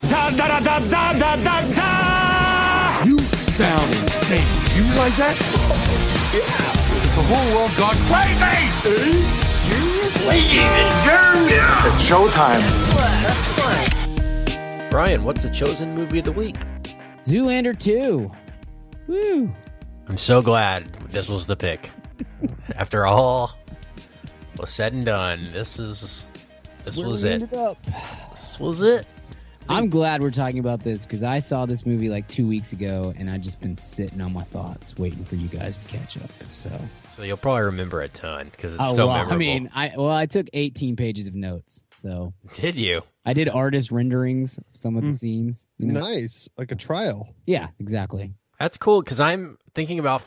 [0.00, 3.02] Da da da da da da da da!
[3.04, 4.46] You sound insane.
[4.76, 5.36] You realize that?
[6.34, 6.72] yeah.
[7.14, 8.56] The whole world gone crazy!
[9.32, 10.40] Seriously?
[10.56, 11.86] Yeah.
[11.86, 12.62] It's showtime.
[14.90, 16.56] Brian, what's the chosen movie of the week?
[17.24, 18.30] Zoolander 2.
[19.06, 19.54] Woo.
[20.08, 21.90] I'm so glad this was the pick.
[22.76, 23.56] After all
[24.58, 26.26] was said and done, this is
[26.84, 27.52] this Where was we it.
[27.54, 27.78] up.
[28.32, 29.06] This was it.
[29.68, 33.14] I'm glad we're talking about this because I saw this movie like two weeks ago
[33.16, 36.30] and I've just been sitting on my thoughts waiting for you guys to catch up.
[36.50, 36.70] So,
[37.16, 39.34] So you'll probably remember a ton because it's oh, so well, memorable.
[39.34, 41.82] I mean, I well, I took 18 pages of notes.
[41.94, 43.02] So Did you?
[43.24, 45.10] I did artist renderings of some of Hmm.
[45.10, 45.66] the scenes.
[45.78, 46.00] You know?
[46.00, 47.28] Nice, like a trial.
[47.46, 48.34] Yeah, exactly.
[48.60, 50.22] That's cool because I'm thinking about.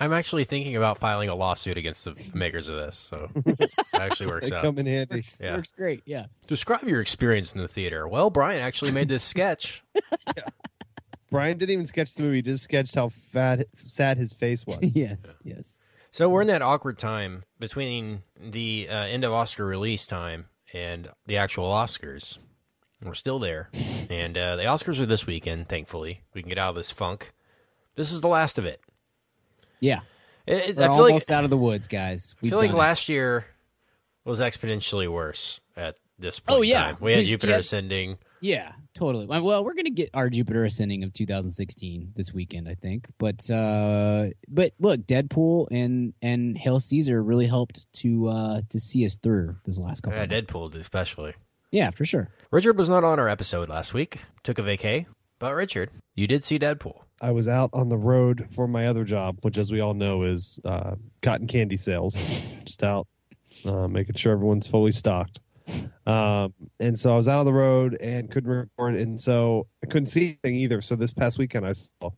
[0.00, 2.96] I'm actually thinking about filing a lawsuit against the makers of this.
[2.96, 4.62] So it actually works They out.
[4.64, 5.16] come in handy.
[5.16, 5.56] Works, Yeah.
[5.56, 6.02] works great.
[6.06, 6.26] Yeah.
[6.46, 8.06] Describe your experience in the theater.
[8.08, 9.82] Well, Brian actually made this sketch.
[11.30, 14.78] Brian didn't even sketch the movie; he just sketched how fat, sad his face was.
[14.94, 15.38] yes.
[15.42, 15.80] Yes.
[16.10, 21.08] So we're in that awkward time between the uh, end of Oscar release time and
[21.26, 22.38] the actual Oscars.
[23.02, 23.70] We're still there,
[24.10, 25.68] and uh, the Oscars are this weekend.
[25.68, 27.32] Thankfully, we can get out of this funk.
[27.96, 28.80] This is the last of it.
[29.82, 30.00] Yeah.
[30.46, 32.34] It- it- We're I feel almost like out of the woods, guys.
[32.34, 32.76] I We've feel like it.
[32.76, 33.44] last year
[34.24, 36.58] was exponentially worse at this point.
[36.58, 36.82] Oh, in yeah.
[36.82, 36.96] time.
[37.00, 37.58] we had Jupiter yeah.
[37.58, 38.18] Ascending.
[38.40, 39.26] Yeah, totally.
[39.26, 43.06] Well, we're gonna get our Jupiter Ascending of 2016 this weekend, I think.
[43.18, 49.04] But uh but look, Deadpool and and Hail Caesar really helped to uh to see
[49.06, 50.18] us through this last couple.
[50.18, 50.26] Yeah.
[50.26, 51.34] Deadpool especially.
[51.70, 52.30] Yeah, for sure.
[52.50, 54.18] Richard was not on our episode last week.
[54.42, 55.06] Took a vacay.
[55.42, 57.00] But Richard, you did see Deadpool.
[57.20, 60.22] I was out on the road for my other job, which, as we all know,
[60.22, 62.14] is uh, cotton candy sales.
[62.64, 63.08] Just out
[63.66, 65.40] uh, making sure everyone's fully stocked.
[66.06, 69.88] Um, and so I was out on the road and couldn't record, and so I
[69.88, 70.80] couldn't see anything either.
[70.80, 72.10] So this past weekend, I saw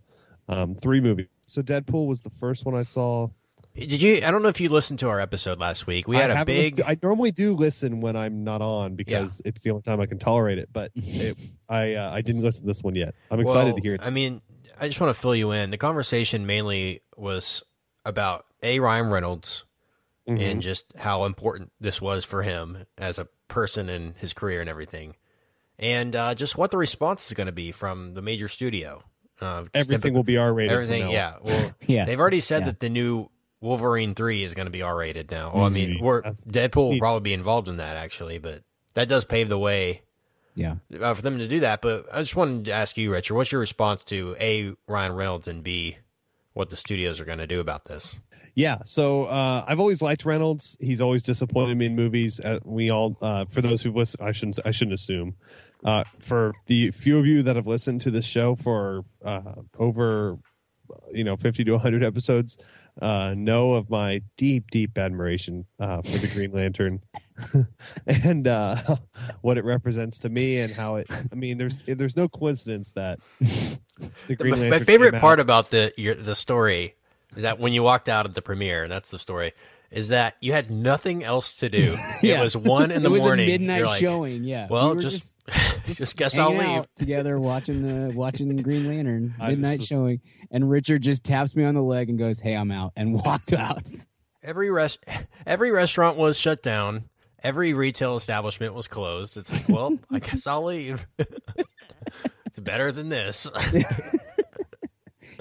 [0.51, 1.29] um, three movies.
[1.47, 3.29] So Deadpool was the first one I saw.
[3.75, 4.17] Did you?
[4.25, 6.07] I don't know if you listened to our episode last week.
[6.07, 6.77] We had I a big.
[6.77, 10.07] to- I normally do listen when I'm not on because it's the only time I
[10.07, 10.69] can tolerate it.
[10.73, 11.37] But it,
[11.69, 13.15] I uh, I didn't listen to this one yet.
[13.33, 14.01] I'm excited Well, to hear it.
[14.03, 14.43] I mean,
[14.81, 15.71] I just want to fill you in.
[15.71, 17.65] The conversation mainly was
[18.05, 19.65] about a Ryan Reynolds
[20.27, 20.41] Mm-hmm.
[20.41, 24.71] and just how important this was for him as a person and his career and
[24.71, 25.17] everything,
[25.79, 29.03] and uh, just what the response is going to be from the major studio.
[29.39, 30.73] Uh, Everything will be R rated.
[30.73, 31.35] Everything, yeah.
[31.43, 32.07] Well, Yeah.
[32.07, 32.67] they've already said Yeah.
[32.69, 33.29] that the new
[33.65, 35.51] Wolverine three is going to be R rated now.
[35.55, 39.09] Well, I mean, we're, That's Deadpool will probably be involved in that actually, but that
[39.09, 40.03] does pave the way
[40.55, 40.77] Yeah.
[41.01, 41.81] uh, for them to do that.
[41.81, 45.49] But I just wanted to ask you, Richard, what's your response to a Ryan Reynolds
[45.49, 45.97] and b
[46.53, 48.21] what the studios are going to do about this?
[48.55, 50.77] Yeah, so uh, I've always liked Reynolds.
[50.79, 52.39] He's always disappointed me in movies.
[52.39, 55.35] Uh, we all, uh, for those who listen, I shouldn't, I shouldn't assume.
[55.83, 60.39] Uh, for the few of you that have listened to this show for uh, over,
[61.13, 62.57] you know, fifty to hundred episodes,
[63.01, 67.01] uh, know of my deep, deep admiration uh, for the Green Lantern
[68.07, 68.97] and uh,
[69.41, 71.09] what it represents to me, and how it.
[71.11, 74.71] I mean, there's there's no coincidence that the Green My, Lantern.
[74.71, 76.95] my favorite part about the your, the story
[77.37, 79.53] is that when you walked out at the premiere, and that's the story,
[79.95, 81.97] is that you had nothing else to do.
[82.23, 82.41] Yeah.
[82.41, 83.49] It was one in the it was morning.
[83.49, 84.45] a midnight like, showing.
[84.45, 84.67] Yeah.
[84.71, 85.39] Well, We were just
[85.87, 86.87] just, guess I'll leave.
[86.97, 91.75] together watching the watching Green Lantern midnight just- showing, and Richard just taps me on
[91.75, 93.89] the leg and goes, "Hey, I'm out," and walked out.
[94.43, 95.05] Every rest
[95.47, 97.09] every restaurant was shut down.
[97.43, 99.37] Every retail establishment was closed.
[99.37, 101.07] It's like, well, I guess I'll leave.
[101.19, 103.47] it's better than this.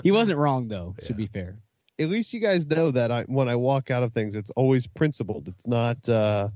[0.03, 0.95] he wasn't wrong though.
[1.03, 1.57] Should be fair.
[2.00, 4.88] At least you guys know that I when I walk out of things, it's always
[4.88, 5.48] principled.
[5.48, 6.50] It's not uh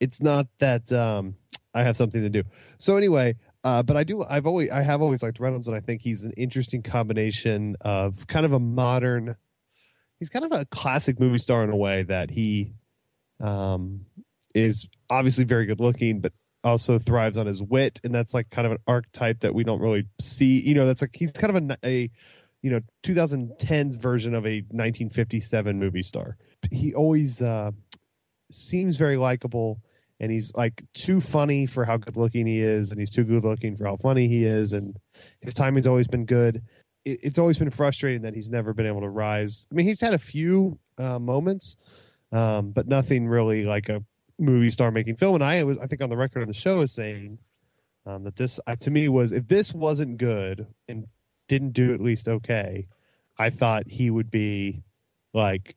[0.00, 1.34] it's not that um
[1.74, 2.42] I have something to do.
[2.78, 5.80] So anyway, uh but I do I've always I have always liked Reynolds and I
[5.80, 9.36] think he's an interesting combination of kind of a modern
[10.18, 12.72] he's kind of a classic movie star in a way that he
[13.40, 14.04] um
[14.54, 16.32] is obviously very good looking but
[16.64, 19.80] also thrives on his wit and that's like kind of an archetype that we don't
[19.80, 22.10] really see you know that's like he's kind of a, a
[22.62, 26.36] you know 2010's version of a 1957 movie star
[26.72, 27.70] he always uh
[28.50, 29.80] seems very likable
[30.20, 33.44] and he's like too funny for how good looking he is and he's too good
[33.44, 34.96] looking for how funny he is and
[35.40, 36.62] His timing's always been good.
[37.04, 39.66] It, it's always been frustrating that he's never been able to rise.
[39.70, 41.76] I mean, he's had a few uh, moments,
[42.32, 44.02] um, but nothing really like a
[44.38, 45.36] movie star making film.
[45.36, 47.38] And I was, I think, on the record on the show is saying
[48.06, 51.06] um, that this, uh, to me, was if this wasn't good and
[51.48, 52.86] didn't do at least okay,
[53.38, 54.82] I thought he would be
[55.34, 55.76] like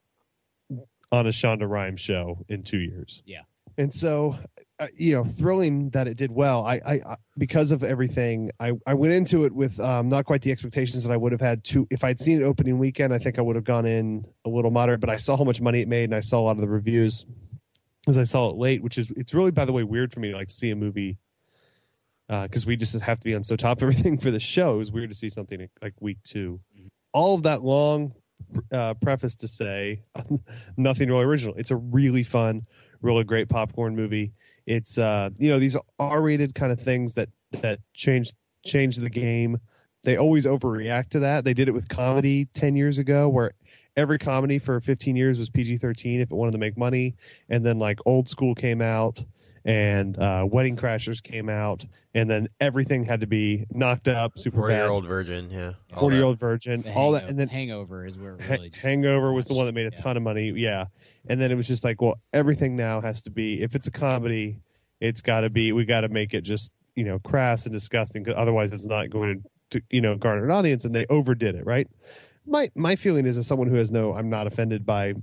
[1.11, 3.21] on a Shonda Rhimes show in two years.
[3.25, 3.41] Yeah.
[3.77, 4.37] And so,
[4.79, 6.65] uh, you know, thrilling that it did well.
[6.65, 10.41] I, I, I because of everything, I, I went into it with um, not quite
[10.41, 11.87] the expectations that I would have had to.
[11.89, 14.71] If I'd seen it opening weekend, I think I would have gone in a little
[14.71, 14.99] moderate.
[14.99, 16.69] But I saw how much money it made, and I saw a lot of the
[16.69, 17.25] reviews
[18.07, 20.31] as I saw it late, which is it's really, by the way, weird for me
[20.31, 21.17] to like see a movie
[22.31, 24.75] because uh, we just have to be on so top of everything for the show.
[24.75, 26.61] It was weird to see something like week two.
[27.13, 28.13] All of that long
[28.71, 30.03] uh, preface to say
[30.77, 31.55] nothing really original.
[31.57, 32.63] It's a really fun,
[33.01, 34.31] really great popcorn movie.
[34.65, 37.29] It's uh, you know these R-rated kind of things that
[37.61, 38.33] that change
[38.65, 39.59] change the game.
[40.03, 41.43] They always overreact to that.
[41.43, 43.51] They did it with comedy ten years ago, where
[43.97, 47.13] every comedy for 15 years was PG-13 if it wanted to make money,
[47.49, 49.21] and then like Old School came out
[49.65, 54.57] and uh, Wedding Crashers came out, and then everything had to be knocked up, super
[54.57, 55.73] Forty year old virgin, yeah.
[55.93, 58.53] all Forty year old virgin, The all that, and then Hangover is where it Ha-
[58.53, 60.01] really just Hangover was the one that made a Yeah.
[60.01, 60.49] ton of money.
[60.55, 60.85] Yeah.
[61.29, 63.91] And then it was just like, well, everything now has to be, if it's a
[63.91, 64.59] comedy,
[64.99, 68.23] it's got to be, we got to make it just, you know, crass and disgusting
[68.23, 70.83] because otherwise it's not going to, you know, garner an audience.
[70.83, 71.87] And they overdid it, right?
[72.47, 75.13] My, my feeling is as someone who has no, I'm not offended by,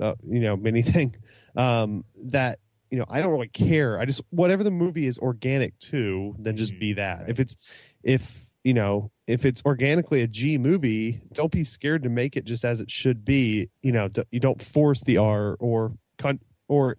[0.00, 1.14] uh, you know, anything,
[1.56, 2.58] um, that,
[2.90, 3.98] you know, I don't really care.
[3.98, 7.00] I just, whatever the movie is organic to, then just be mm-hmm.
[7.00, 7.28] that.
[7.28, 7.56] If it's,
[8.02, 12.44] if, you know, if it's organically a G movie, don't be scared to make it
[12.44, 13.68] just as it should be.
[13.82, 16.96] You know, d- you don't force the R or con- or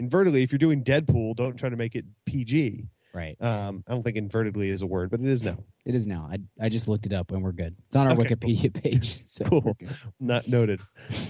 [0.00, 0.42] invertedly.
[0.42, 2.86] If you're doing Deadpool, don't try to make it PG.
[3.14, 3.36] Right.
[3.40, 5.58] Um, I don't think invertedly is a word, but it is now.
[5.84, 6.28] It is now.
[6.30, 7.74] I I just looked it up and we're good.
[7.86, 9.26] It's on our Okay, Wikipedia page.
[9.26, 9.76] So Cool.
[10.20, 10.80] Not noted.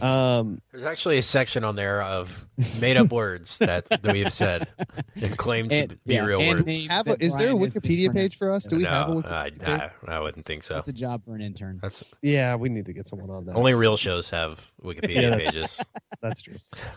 [0.03, 2.47] Um, There's actually a section on there of
[2.81, 4.67] made up words that, that we have said
[5.15, 6.89] and claimed to And- be yeah, real words.
[6.89, 8.65] have a, is there a Wikipedia page for us?
[8.65, 9.91] Do we no, have a I, Wikipedia page?
[10.09, 10.75] I, I wouldn't think so.
[10.75, 11.79] That's a job for an intern.
[11.81, 13.55] That's Yeah, we need to get someone on that.
[13.55, 15.81] only real shows have Wikipedia Yeah, that's- pages.
[16.21, 16.57] That's true.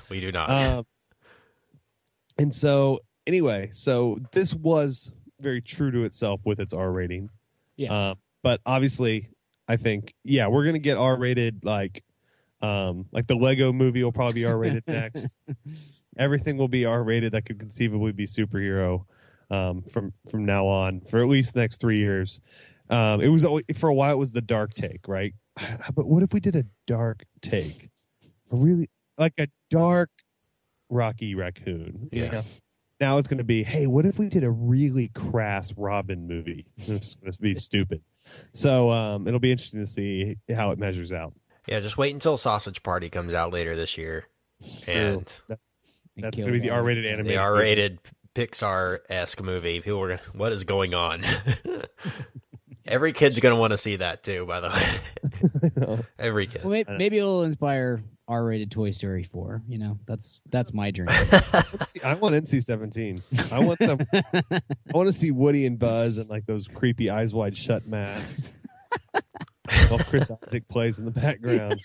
[0.10, 0.50] We do not.
[0.50, 0.86] Um,
[2.40, 7.30] and so, anyway, so this was very true to itself with its R rating.
[7.78, 8.12] Yeah.
[8.12, 9.30] Um, but obviously,
[9.68, 12.04] I think yeah, we're gonna get R rated like,
[12.62, 15.36] um, like the Lego movie will probably be R rated next.
[16.18, 19.06] Everything will be R rated that could conceivably be superhero
[19.50, 22.42] um, from from now on for at least the next three years.
[22.90, 24.14] Um, it was always, for a while.
[24.14, 25.34] It was the dark take, right?
[25.96, 27.90] But what if we did a dark take?
[28.52, 30.10] A really like a dark
[30.90, 32.10] Rocky Raccoon.
[32.12, 32.32] you Yeah.
[32.32, 32.44] know?
[33.02, 36.68] Now it's going to be, hey, what if we did a really crass Robin movie?
[36.78, 38.02] It's going to be stupid.
[38.54, 41.34] So um, it'll be interesting to see how it measures out.
[41.68, 44.26] yeah, just wait until Sausage Party comes out later this year.
[44.88, 45.62] And That's,
[46.16, 47.28] that's going to be the R-rated the- anime.
[47.28, 48.00] the R rated
[48.36, 51.24] Pixar esque movie, people are gonna what is going on?
[52.86, 56.00] Every kid's gonna want to see that too, by the way.
[56.20, 56.64] Every kid.
[56.64, 58.02] Well, maybe, maybe it'll inspire
[58.32, 59.62] R-rated Toy Story 4.
[59.68, 61.10] You know, that's that's my dream.
[61.86, 63.22] See, I want NC seventeen.
[63.52, 64.00] I want them.
[64.14, 64.62] I
[64.94, 68.54] want to see Woody and Buzz and like those creepy eyes wide shut masks.
[69.90, 71.80] While Chris Isaak plays in the background.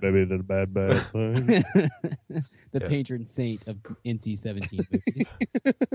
[0.00, 1.46] Maybe did a bad bad thing.
[2.28, 2.42] the
[2.80, 2.88] Yeah.
[2.88, 4.72] patron saint of NC-17
[5.06, 5.32] movies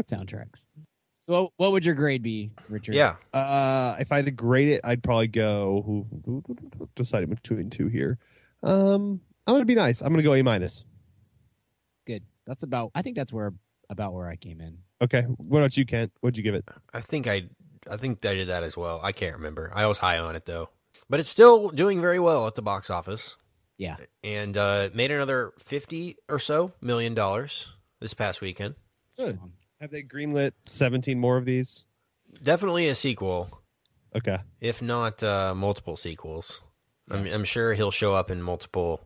[0.10, 0.66] soundtracks.
[1.22, 2.96] So, what, what would your grade be, Richard?
[2.96, 3.16] Yeah.
[3.34, 6.08] Uh, if I had to grade it, I'd probably go.
[6.96, 8.18] Deciding between two here.
[8.64, 10.02] Um, I'm gonna be nice.
[10.02, 10.84] I'm gonna go A minus.
[12.06, 12.24] good.
[12.46, 12.92] That's about.
[12.96, 13.54] I think that's where
[13.90, 14.80] about where I came in.
[15.02, 15.22] Okay.
[15.38, 16.12] What about you, Kent?
[16.22, 16.66] What'd you give it?
[16.94, 17.44] I think I
[17.90, 19.00] I think I did that as well.
[19.04, 19.72] I can't remember.
[19.74, 20.70] I was high on it though.
[21.10, 23.38] But it's still doing very well at the box office.
[23.78, 23.96] Yeah.
[24.24, 28.76] And uh, made another fifty or so million dollars this past weekend.
[29.18, 29.40] Good.
[29.80, 31.86] Have they greenlit 17 more of these?
[32.44, 33.62] Definitely a sequel,
[34.14, 34.40] Okay.
[34.60, 36.62] if not uh, multiple sequels.
[37.10, 39.02] I'm, I'm sure he'll show up in multiple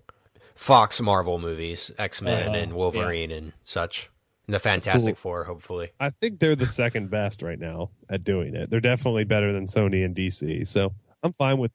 [0.56, 2.58] Fox Marvel movies, X Men Uh-huh.
[2.58, 4.10] and Wolverine and such.
[4.48, 5.22] And the Fantastic Cool.
[5.22, 5.92] Four, hopefully.
[6.00, 8.70] I think they're the second best right now at doing it.
[8.70, 10.68] They're definitely better than Sony and DC.
[10.68, 10.94] So
[11.24, 11.72] I'm fine with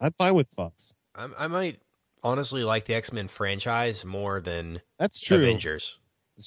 [0.00, 0.94] I'm fine with Fox.
[1.16, 1.80] I, I might
[2.22, 5.38] honestly like the X Men franchise more than That's true.
[5.38, 5.98] Avengers.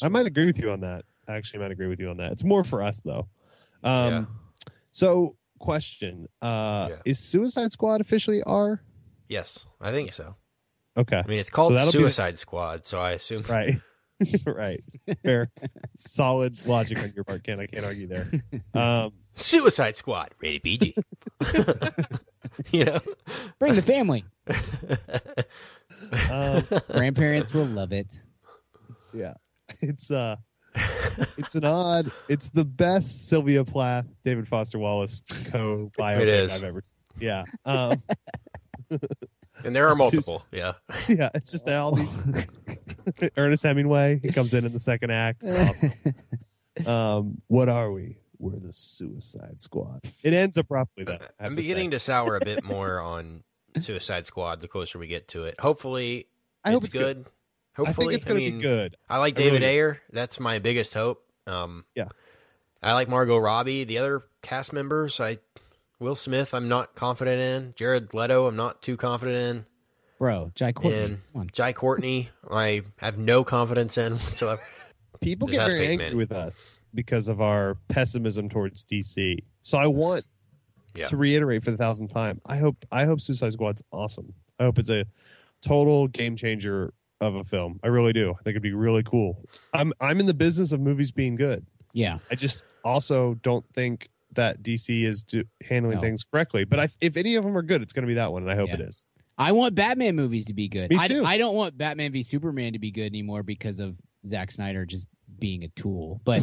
[0.01, 1.03] I might agree with you on that.
[1.27, 2.31] I actually might agree with you on that.
[2.31, 3.27] It's more for us though.
[3.83, 4.25] Um Yeah.
[4.91, 6.27] so question.
[6.41, 6.95] Uh Yeah.
[7.05, 8.81] is Suicide Squad officially R?
[9.27, 10.35] Yes, I think so.
[10.97, 11.17] Okay.
[11.23, 13.79] I mean, it's called So that'll the- Suicide Squad, so I assume Right.
[14.45, 14.81] right.
[15.23, 15.51] Fair.
[15.97, 17.59] Solid logic on your part, Ken.
[17.59, 18.31] I can't argue there.
[18.73, 20.95] Um, Suicide Squad, rated PG.
[22.71, 23.01] you know,
[23.59, 24.23] Bring the family.
[26.29, 28.21] um, Grandparents will love it.
[29.13, 29.33] yeah.
[29.81, 30.37] It's uh
[31.37, 36.81] it's an odd it's the best Sylvia Plath, David Foster Wallace co biopic I've ever
[36.81, 36.93] seen.
[37.19, 37.43] Yeah.
[37.65, 38.01] Um,
[39.63, 40.45] and there are multiple.
[40.51, 40.73] Yeah,
[41.07, 42.19] yeah, it's just all these
[43.37, 44.19] Ernest Hemingway.
[44.21, 45.43] He comes in in the second act.
[45.43, 45.93] It's awesome.
[46.85, 48.17] Um, what are we?
[48.37, 50.01] We're the Suicide Squad.
[50.23, 51.13] It ends abruptly, though.
[51.13, 51.95] I have I'm beginning say.
[51.95, 53.43] to sour a bit more on
[53.79, 55.59] Suicide Squad the closer we get to it.
[55.59, 56.27] Hopefully,
[56.63, 57.23] I hope it's, it's good.
[57.23, 57.31] good.
[57.77, 58.97] Hopefully, I think it's going to be good.
[59.09, 59.69] I like I really David do.
[59.71, 60.01] Ayer.
[60.11, 61.23] That's my biggest hope.
[61.47, 62.09] Um, Yeah.
[62.83, 63.83] I like Margot Robbie.
[63.83, 65.39] The other cast members, I
[65.99, 67.73] Will Smith, I'm not confident in.
[67.75, 69.65] Jared Leto, I'm not too confident in.
[70.19, 71.17] Bro, Jai Courtney.
[71.33, 74.61] and Jai Courtney, I have no confidence in whatsoever.
[75.21, 76.17] People Just get very angry Manning.
[76.17, 79.39] with us because of our pessimism towards DC.
[79.61, 80.25] So I want
[80.95, 81.07] Yeah.
[81.07, 82.39] to reiterate for the thousandth time.
[82.45, 84.33] I hope I hope Suicide Squad's awesome.
[84.59, 85.05] I hope it's a
[85.61, 87.79] total game changer of a film.
[87.83, 88.31] I really do.
[88.31, 89.43] I think it'd be really cool.
[89.73, 91.65] I'm I'm in the business of movies being good.
[91.93, 92.19] Yeah.
[92.31, 96.01] I just also don't think that DC is do, handling No.
[96.01, 96.63] things correctly.
[96.65, 98.51] But I, if any of them are good, it's going to be that one, and
[98.51, 98.75] I hope Yeah.
[98.75, 99.07] it is.
[99.37, 100.89] I want Batman movies to be good.
[100.91, 101.25] Me I, too.
[101.25, 105.07] I don't want Batman v Superman to be good anymore because of Zack Snyder just
[105.39, 106.21] being a tool.
[106.23, 106.41] But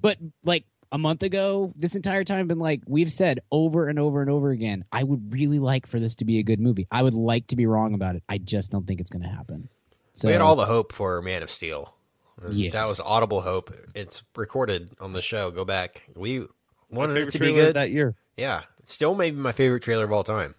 [0.00, 3.98] but like a month ago, this entire time I've been like we've said over and
[3.98, 6.86] over and over again, I would really like for this to be a good movie.
[6.90, 8.22] I would like to be wrong about it.
[8.30, 9.68] I just don't think it's gonna happen.
[10.14, 11.94] So we had all the hope for Man of Steel.
[12.42, 12.72] And Yes.
[12.72, 13.64] That was audible hope.
[13.94, 15.50] It's recorded on the show.
[15.50, 16.02] Go back.
[16.16, 16.46] We My
[16.92, 17.74] wanted it to be good.
[17.76, 18.14] that year.
[18.36, 20.54] Yeah, still maybe my favorite trailer of all time.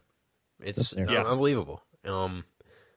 [0.61, 1.23] It's Yeah.
[1.23, 1.81] unbelievable.
[2.05, 2.45] Um,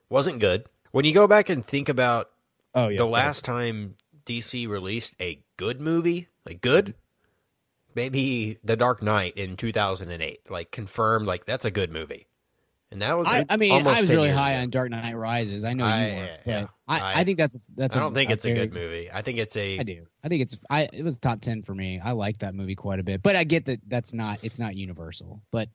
[0.09, 0.65] wasn't good.
[0.91, 2.29] When you go back and think about
[2.75, 6.93] Oh yeah, the last time DC released a good movie, like good,
[7.95, 12.27] maybe The Dark Knight in 2008, like confirmed, like that's a good movie.
[12.89, 14.61] And that was, I, I mean, I was really high ago.
[14.63, 15.65] on Dark Knight Rises.
[15.65, 16.67] I know you I- were, yeah.
[16.87, 17.95] I, I- I, think that's that's.
[17.95, 19.09] I don't think it's a very- good movie.
[19.11, 20.05] I think it's a I do.
[20.23, 20.57] I think it's.
[20.69, 21.99] I it was top ten for me.
[22.01, 24.39] I like that movie quite a bit, but I get that that's not.
[24.41, 25.41] It's not universal.
[25.51, 25.67] But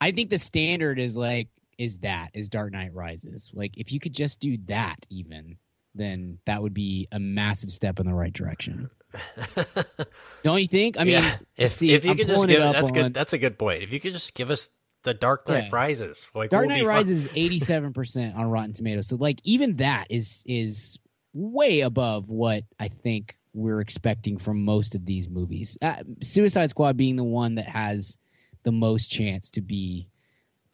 [0.00, 1.48] I think the standard is like
[1.78, 3.50] is that is Dark Knight Rises.
[3.54, 5.56] Like if you could just do that, even
[5.94, 8.90] then that would be a massive step in the right direction.
[10.42, 10.98] Don't you think?
[11.00, 11.36] I mean, yeah.
[11.56, 13.14] If see, if you I'm could just give it it, up that's on- good.
[13.14, 13.82] That's a good point.
[13.82, 14.68] If you could just give us
[15.04, 15.70] the Dark Knight Yeah.
[15.72, 16.84] Rises, like Dark Knight.
[16.84, 19.06] Rises is eighty seven percent on Rotten Tomatoes.
[19.08, 20.98] So like even that is is
[21.32, 25.76] way above what I think we're expecting from most of these movies.
[25.80, 28.16] Uh, Suicide Squad being the one that has
[28.64, 30.08] the most chance to be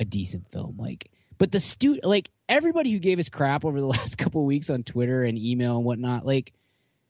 [0.01, 0.77] a decent film.
[0.79, 4.47] Like, but the stu like everybody who gave us crap over the last couple of
[4.47, 6.53] weeks on Twitter and email and whatnot, like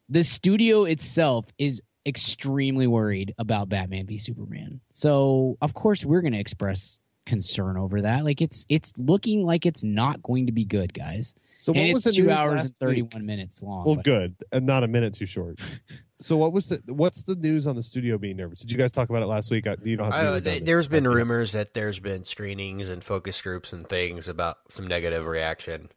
[0.09, 4.81] the studio itself is extremely worried about Batman v Superman.
[4.91, 8.25] So of course we're going to express concern over that.
[8.25, 11.35] Like it's it's looking like it's not going to be good, guys.
[11.57, 13.15] So what and was it's the two hours and last thirty week?
[13.15, 13.85] one minutes long.
[13.87, 15.59] Well, but- good, and not a minute too short.
[16.21, 18.61] so, what was the what's the news on the studio being nervous?
[18.61, 19.67] Did you guys talk about it last week?
[19.67, 20.41] I- You don't have to.
[20.43, 23.89] be Uh, th- there's been I rumors that there's been screenings and focus groups and
[23.89, 25.89] things about some negative reaction,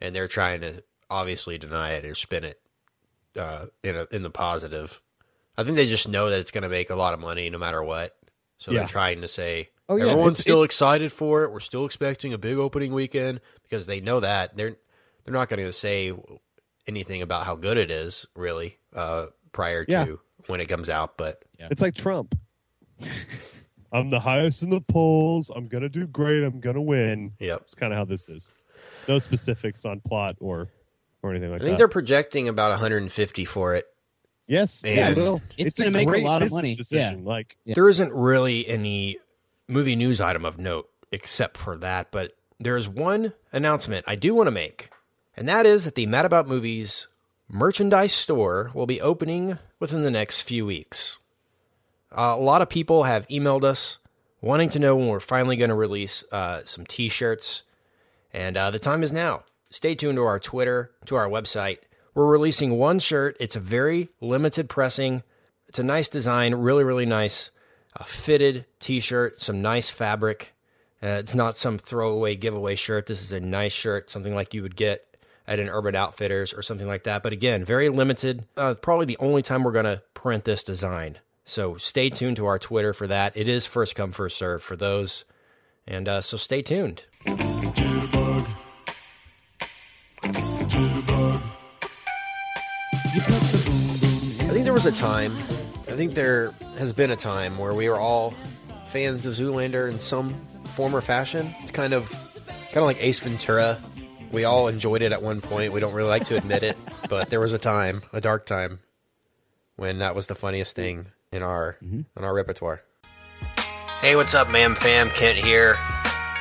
[0.00, 2.60] and they're trying to obviously deny it or spin it
[3.38, 5.00] uh, in a, in the positive.
[5.58, 7.58] I think they just know that it's going to make a lot of money no
[7.58, 8.16] matter what,
[8.58, 8.78] so Yeah.
[8.80, 11.52] they're trying to say Oh, yeah, everyone's it's- still it's- excited for it.
[11.52, 14.76] We're still expecting a big opening weekend because they know that they're
[15.24, 16.12] they're not going to say
[16.86, 20.06] anything about how good it is really uh, prior to Yeah.
[20.48, 21.42] when it comes out, but.
[21.58, 22.34] It's like Trump.
[23.92, 25.50] I'm the highest in the polls.
[25.54, 26.42] I'm gonna do great.
[26.42, 27.32] I'm gonna win.
[27.38, 27.60] Yep.
[27.62, 28.52] It's kind of how this is.
[29.08, 30.68] No specifics on plot or
[31.22, 31.64] or anything like that.
[31.64, 31.78] I think that.
[31.78, 33.86] they're projecting about 150 for it.
[34.46, 36.74] yes, And- yeah, It's- it's gonna make a lot of money.
[36.74, 37.24] Decision.
[37.24, 37.74] Like, Yeah.
[37.76, 39.16] There isn't really any
[39.68, 44.34] movie news item of note except for that, but there is one announcement I do
[44.34, 44.90] want to make,
[45.36, 47.08] and that is that the Mad About Movies
[47.48, 51.18] merchandise store will be opening within the next few weeks.
[52.16, 53.98] Uh, a lot of people have emailed us
[54.40, 57.62] wanting to know when we're finally going to release uh, some t shirts,
[58.32, 59.44] and uh, the time is now.
[59.70, 61.78] Stay tuned to our Twitter, to our website.
[62.14, 63.36] We're releasing one shirt.
[63.40, 65.24] It's a very limited pressing.
[65.66, 67.50] It's a nice design, really, really nice.
[67.96, 70.52] A fitted t shirt, some nice fabric.
[71.02, 73.06] Uh, it's not some throwaway giveaway shirt.
[73.06, 76.62] This is a nice shirt, something like you would get at an Urban Outfitters or
[76.62, 77.22] something like that.
[77.22, 78.46] But again, very limited.
[78.56, 81.18] Uh, probably the only time we're going to print this design.
[81.44, 83.36] So stay tuned to our Twitter for that.
[83.36, 85.24] It is first come, first serve for those.
[85.86, 87.04] And uh, so stay tuned.
[87.26, 88.48] Jitterbug.
[90.22, 91.42] Jitterbug.
[94.40, 95.36] I think there was a time,
[95.94, 98.34] I think there has been a time where we were all
[98.88, 100.34] fans of Zoolander in some
[100.64, 101.54] form or fashion.
[101.60, 103.80] It's kind of kind of like Ace Ventura.
[104.32, 105.72] We all enjoyed it at one point.
[105.72, 106.76] We don't really like to admit it,
[107.08, 108.80] but there was a time, a dark time,
[109.76, 112.00] when that was the funniest thing in our mm-hmm.
[112.18, 112.82] in our repertoire.
[114.00, 115.10] Hey, what's up, ma'am fam?
[115.10, 115.76] Kent here.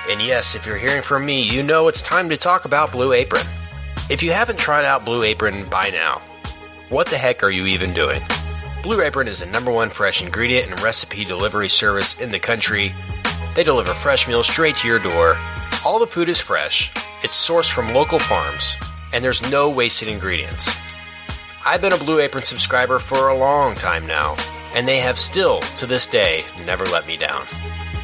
[0.10, 3.14] And yes, if you're hearing from me, you know it's time to talk about Blue
[3.14, 3.46] Apron.
[4.10, 6.24] If you haven't tried out Blue Apron by now,
[6.90, 8.24] what the heck are you even doing?
[8.84, 12.94] Blue Apron is the number one fresh ingredient and recipe delivery service in the country.
[13.56, 15.38] They deliver fresh meals straight to your door.
[15.86, 16.92] All the food is fresh,
[17.24, 18.76] it's sourced from local farms,
[19.14, 20.76] and there's no wasted ingredients.
[21.66, 24.36] I've been a Blue Apron subscriber for a long time now,
[24.76, 27.46] and they have still, to this day, never let me down.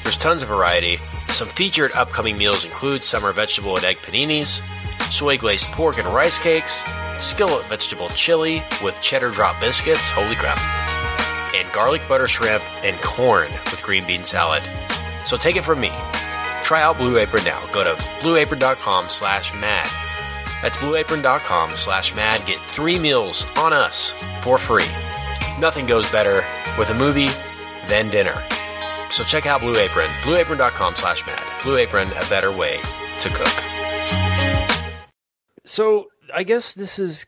[0.03, 0.98] There's tons of variety.
[1.27, 4.62] Some featured upcoming meals include summer vegetable and egg paninis,
[5.12, 6.84] soy glazed pork and rice cakes,
[7.20, 10.60] skillet vegetable chili with cheddar drop biscuits, holy crap,
[11.54, 14.63] and garlic butter shrimp and corn with green bean salad.
[15.25, 15.92] So take it from me.
[16.63, 17.66] Try out Blue Apron now.
[17.74, 19.89] Go to blueapron.com slash mad.
[20.62, 22.46] That's blueapron.com slash mad.
[22.46, 24.12] Get three meals on us
[24.42, 24.86] for free.
[25.60, 26.46] Nothing goes better
[26.78, 27.30] with a movie
[27.88, 28.44] than dinner.
[29.10, 30.12] So check out Blue Apron.
[30.22, 31.44] Blueapron.com slash mad.
[31.63, 32.80] Blue Apron, a better way
[33.22, 33.78] to cook.
[35.70, 37.28] So I guess this is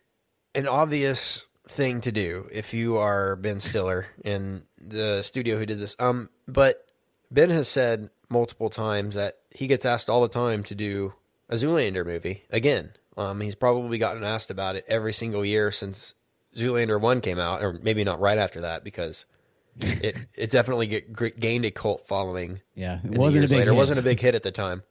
[0.55, 5.77] an obvious thing to do if you are Ben Stiller in the studio who did
[5.77, 5.95] this.
[5.99, 6.83] Um, but
[7.29, 11.13] Ben has said multiple times that he gets asked all the time to do
[11.49, 12.93] a Zoolander movie again.
[13.15, 16.15] Um, he's probably gotten asked about it every single year since
[16.55, 19.27] Zoolander one came out, or maybe not right after that because
[19.77, 22.61] it it definitely get, gained a cult following.
[22.73, 23.71] Yeah, it wasn't a big later.
[23.71, 24.81] It wasn't a big hit at the time.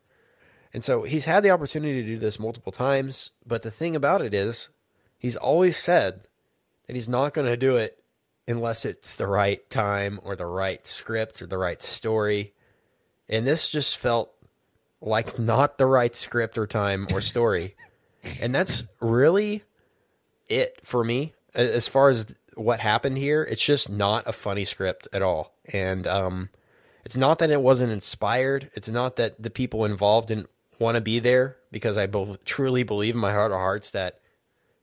[0.73, 4.23] And so he's had the opportunity to do this multiple times, but the thing about
[4.23, 4.69] it is
[5.19, 6.29] he's always said
[6.87, 8.03] that he's not going to do it
[8.47, 12.53] unless it's the right time or the right script or the right story.
[13.29, 14.33] And this just felt
[15.01, 17.75] like not the right script or time or story.
[18.41, 19.65] and that's really
[20.49, 23.43] it for me as far as what happened here.
[23.43, 25.55] It's just not a funny script at all.
[25.73, 26.51] And um
[27.05, 28.71] it's not that it wasn't inspired.
[28.75, 32.83] It's not that the people involved didn't want to be there because I both truly
[32.83, 34.21] believe in my heart of hearts that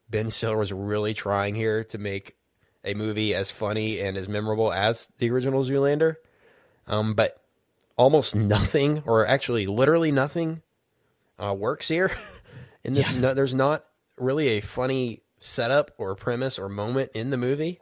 [0.09, 2.37] Ben Stiller was really trying here to make
[2.85, 6.15] a movie as funny and as memorable as the original Zoolander.
[6.87, 7.41] Um, but
[7.97, 10.61] almost nothing, or actually literally nothing,
[11.37, 12.11] uh, works here.
[12.83, 13.83] In this, no, there's not
[14.17, 17.81] really a funny setup or premise or moment in the movie.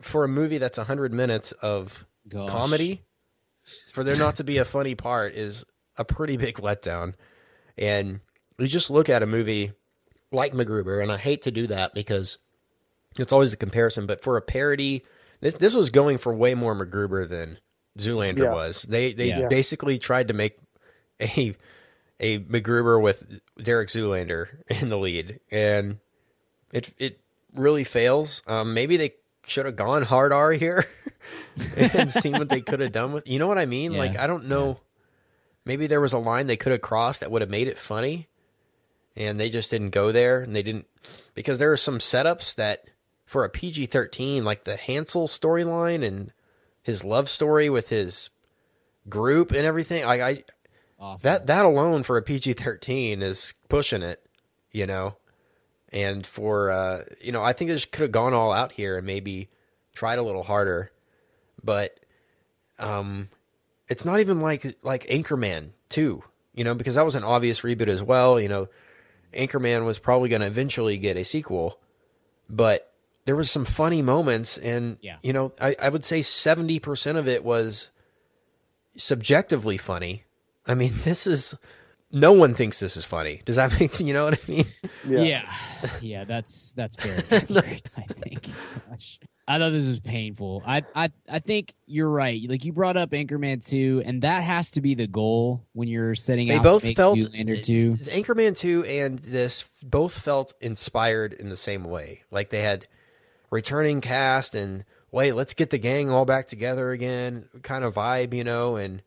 [0.00, 2.50] For a movie that's 100 minutes of Gosh.
[2.50, 3.02] comedy,
[3.92, 5.64] for there not to be a funny part is
[5.96, 7.14] a pretty big letdown.
[7.78, 8.20] And
[8.58, 9.72] you just look at a movie
[10.32, 12.38] like MacGruber, and I hate to do that because
[13.18, 15.04] it's always a comparison, but for a parody,
[15.40, 17.58] this this was going for way more MacGruber than
[17.98, 18.52] Zoolander Yeah.
[18.54, 18.82] was.
[18.82, 19.48] They they Yeah.
[19.48, 20.58] basically tried to make
[21.20, 21.56] a
[22.20, 24.48] a MacGruber with Derek Zoolander
[24.80, 25.98] in the lead, and
[26.72, 27.20] it it
[27.54, 28.42] really fails.
[28.46, 29.14] Um, maybe they
[29.46, 30.86] should have gone hard R here
[31.76, 33.26] and seen what they could have done with.
[33.28, 33.92] You know what I mean?
[33.92, 33.98] Yeah.
[33.98, 34.80] Like I don't know.
[35.64, 38.28] Maybe there was a line they could have crossed that would have made it funny,
[39.16, 40.86] and they just didn't go there, and they didn't
[41.34, 42.84] because there are some setups that
[43.24, 46.32] for a PG thirteen, like the Hansel storyline and
[46.82, 48.30] his love story with his
[49.08, 50.04] group and everything.
[50.04, 50.44] Like I
[51.00, 51.18] Awful.
[51.22, 54.24] that that alone for a PG thirteen is pushing it,
[54.70, 55.16] you know.
[55.90, 59.06] And for uh, you know, I think just could have gone all out here and
[59.06, 59.48] maybe
[59.94, 60.90] tried a little harder,
[61.62, 61.98] but
[62.78, 63.28] um,
[63.88, 66.22] it's not even like like Anchorman two,
[66.54, 68.40] you know, because that was an obvious reboot as well.
[68.40, 68.68] You know,
[69.34, 71.78] Anchorman was probably going to eventually get a sequel,
[72.48, 72.90] but
[73.26, 75.16] there was some funny moments, and Yeah.
[75.22, 77.90] you know, I, I would say seventy percent of it was
[78.96, 80.24] subjectively funny.
[80.66, 81.54] I mean, this is
[82.10, 83.42] no one thinks this is funny.
[83.44, 84.66] Does that make you know what I mean?
[85.06, 85.52] Yeah.
[86.00, 88.48] yeah, that's that's very accurate, I think.
[88.88, 89.18] Gosh.
[89.46, 90.62] I thought this was painful.
[90.66, 92.40] I, I I think you're right.
[92.48, 96.14] Like you brought up Anchorman 2, and that has to be the goal when you're
[96.14, 97.92] setting They out both to make felt Zoolander 2.
[98.10, 102.22] Anchorman two and this both felt inspired in the same way.
[102.30, 102.86] Like they had
[103.50, 108.32] returning cast and wait, let's get the gang all back together again, kind of vibe,
[108.32, 108.76] you know.
[108.76, 109.02] And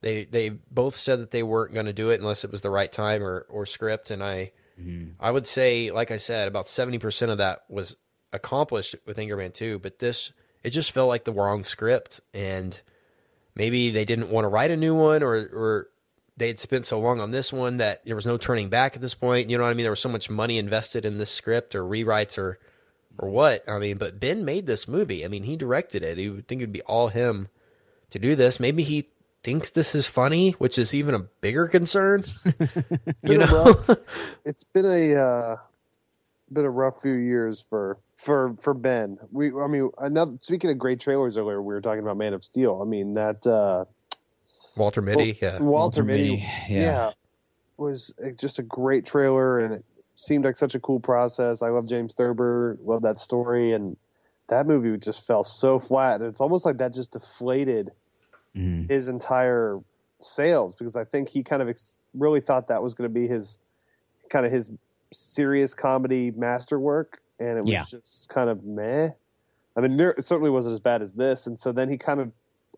[0.00, 2.70] they they both said that they weren't going to do it unless it was the
[2.70, 4.12] right time or or script.
[4.12, 5.10] And I mm-hmm.
[5.18, 7.96] I would say, like I said, about seventy percent of that was
[8.32, 12.80] accomplished with Anchorman two, but this it just felt like the wrong script and
[13.54, 15.88] maybe they didn't want to write a new one or or
[16.36, 19.02] they had spent so long on this one that there was no turning back at
[19.02, 19.50] this point.
[19.50, 19.84] You know what I mean?
[19.84, 22.58] There was so much money invested in this script or rewrites or
[23.18, 23.68] or what.
[23.68, 25.24] I mean, but Ben made this movie.
[25.24, 26.18] I mean, he directed it.
[26.18, 27.48] You would think it'd be all him
[28.10, 28.58] to do this.
[28.58, 29.08] Maybe he
[29.42, 32.24] thinks this is funny, which is even a bigger concern.
[33.22, 33.98] you know, rough-
[34.44, 35.56] it's been a uh,
[36.52, 39.18] been a rough few years for for for Ben.
[39.30, 42.44] We, I mean, another speaking of great trailers earlier, we were talking about Man of
[42.44, 42.80] Steel.
[42.82, 43.84] I mean that uh,
[44.76, 45.38] Walter Mitty.
[45.40, 46.80] Yeah, Walter, Walter Mitty, Mitty, yeah.
[46.80, 47.10] yeah.
[47.76, 49.84] was just a great trailer, and it
[50.14, 51.62] seemed like such a cool process.
[51.62, 53.96] I love James Thurber, love that story, and
[54.48, 56.20] that movie just fell so flat.
[56.20, 57.90] And it's almost like that just deflated
[58.54, 58.90] Mhm.
[58.90, 59.80] his entire
[60.20, 63.26] sales because I think he kind of ex- really thought that was going to be
[63.26, 63.58] his
[64.28, 64.70] kind of his
[65.12, 67.84] serious comedy masterwork, and it was Yeah.
[67.88, 69.10] just kind of meh.
[69.76, 72.30] I mean, it certainly wasn't as bad as this, and so then he kind of,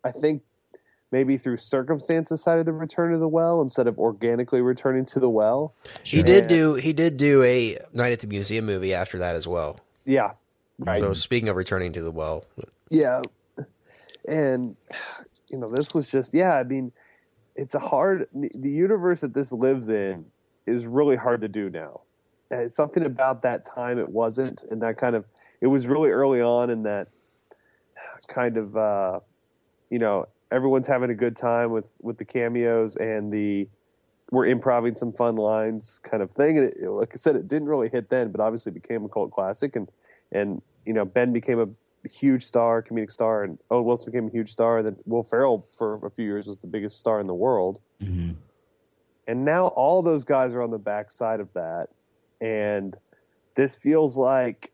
[0.03, 0.43] I think,
[1.11, 5.29] maybe through circumstance decided to return to the well instead of organically returning to the
[5.29, 5.73] well.
[6.03, 6.57] he did Yeah.
[6.57, 9.79] do he did do a Night at the Museum movie after that as well.
[10.05, 10.31] Yeah,
[10.79, 11.01] right.
[11.01, 12.45] So speaking of returning to the well,
[12.89, 13.21] Yeah.
[14.27, 14.75] And,
[15.49, 16.91] you know, this was just, yeah, I mean,
[17.55, 20.25] it's a hard, the universe that this lives in
[20.65, 22.01] is really hard to do now.
[22.51, 24.63] It's something about that time it wasn't.
[24.69, 25.25] And that kind of,
[25.61, 27.07] it was really early on in that
[28.27, 29.19] kind of, uh,
[29.89, 33.67] you know, everyone's having a good time with, with the cameos and the,
[34.31, 36.57] we're improving some fun lines kind of thing.
[36.57, 39.31] And it, like I said, it didn't really hit then, but obviously became a cult
[39.31, 39.75] classic.
[39.75, 39.89] And,
[40.31, 41.69] and, you know, Ben became a
[42.07, 44.77] huge star, comedic star, and Owen Wilson became a huge star.
[44.77, 47.79] And then Will Ferrell for a few years was the biggest star in the world.
[48.01, 48.35] Mhm.
[49.27, 51.89] And now all those guys are on the backside of that,
[52.45, 52.95] and
[53.55, 54.71] this feels like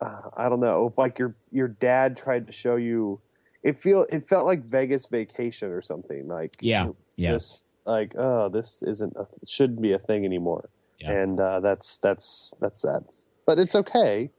[0.00, 3.20] uh, I don't know if like your your dad tried to show you.
[3.62, 7.32] It feel it felt like Vegas Vacation or something like Yeah, yeah.
[7.32, 11.12] just like oh this isn't a, it shouldn't be a thing anymore, Yeah.
[11.12, 13.04] and uh, that's that's that's sad,
[13.46, 14.30] but it's okay.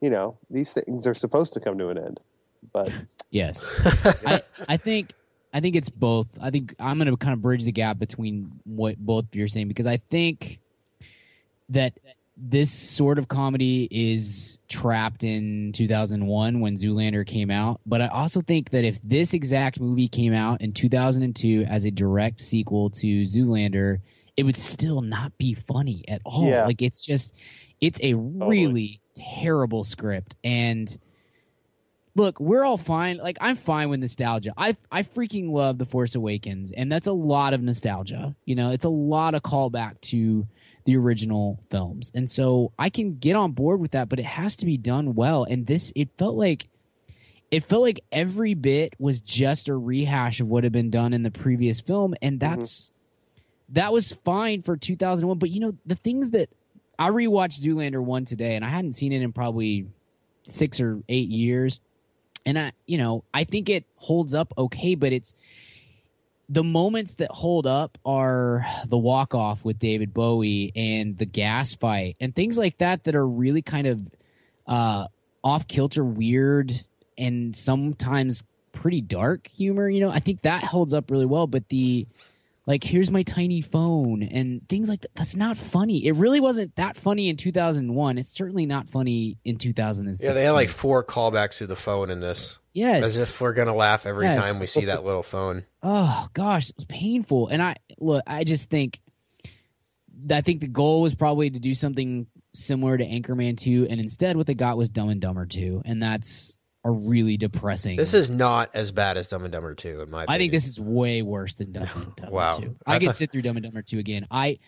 [0.00, 2.20] You know these things are supposed to come to an end,
[2.72, 2.92] but
[3.30, 3.68] Yes.
[4.24, 5.12] I, I think
[5.52, 6.38] I think it's both.
[6.40, 9.66] I think I'm going to kind of bridge the gap between what both you're saying
[9.68, 10.60] because I think
[11.68, 11.98] that
[12.36, 18.42] this sort of comedy is trapped in 2001 when Zoolander came out, but I also
[18.42, 23.22] think that if this exact movie came out in 2002 as a direct sequel to
[23.22, 24.00] Zoolander,
[24.36, 26.46] it would still not be funny at all.
[26.46, 26.66] Yeah.
[26.66, 27.34] Like it's just
[27.80, 30.98] it's a really terrible script and
[32.16, 33.18] look, we're all fine.
[33.18, 34.52] Like I'm fine with nostalgia.
[34.56, 38.34] I I freaking love The Force Awakens, and that's a lot of nostalgia.
[38.44, 40.46] You know, it's a lot of callback to
[40.86, 44.08] the original films, and so I can get on board with that.
[44.08, 45.44] But it has to be done well.
[45.44, 46.68] And this, it felt like.
[47.48, 51.22] It felt like every bit was just a rehash of what had been done in
[51.22, 52.56] the previous film, and mm-hmm.
[52.56, 52.90] that's
[53.68, 55.38] that was fine for 2001.
[55.38, 56.48] But you know, the things that
[56.98, 59.86] I rewatched Zoolander one today, and I hadn't seen it in probably
[60.42, 61.80] six or eight years
[62.46, 65.34] and I, you know, I think it holds up okay, but it's
[66.48, 71.74] the moments that hold up are the walk off with David Bowie and the gas
[71.74, 74.02] fight and things like that that are really kind of
[74.66, 75.06] uh,
[75.42, 76.72] off kilter, weird,
[77.18, 79.88] and sometimes pretty dark humor.
[79.88, 82.06] You know, I think that holds up really well, but the
[82.66, 86.06] like here's my tiny phone and things like that that's not funny.
[86.06, 90.44] It really wasn't that funny in 2001 it's certainly not funny in 2006 yeah, they
[90.44, 94.06] had like four callbacks to the phone in this, yes as if we're gonna laugh
[94.06, 94.36] every Yes.
[94.36, 95.64] time we see that little phone.
[95.82, 97.48] oh gosh, it was painful.
[97.48, 99.00] And I look, I just think,
[100.30, 104.36] I think the goal was probably to do something similar to Anchorman Two, and instead
[104.36, 107.96] what they got was Dumb and Dumber Two, and that's a really depressing.
[107.96, 110.26] This is not as bad as Dumb and Dumber Two, in my opinion.
[110.34, 112.52] I think this is way worse than Dumb and Dumber Wow.
[112.52, 112.76] Two.
[112.86, 114.26] I I could sit through Dumb and Dumber Two again.
[114.30, 114.58] I,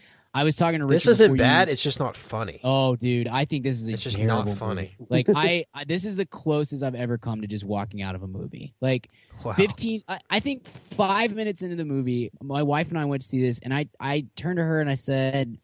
[0.41, 0.95] I was talking to Richard.
[0.97, 1.69] this isn't before you- bad.
[1.69, 2.61] It's just not funny.
[2.63, 4.95] Oh, dude, I think this is a It's just not funny.
[4.99, 5.07] movie.
[5.11, 8.23] Like I, I, this is the closest I've ever come to just walking out of
[8.23, 8.75] a movie.
[8.81, 9.09] Like
[9.45, 9.53] Wow.
[9.53, 13.29] 15 I, I think five minutes into the movie my wife and i went to
[13.29, 15.57] see this and i i turned to her and i said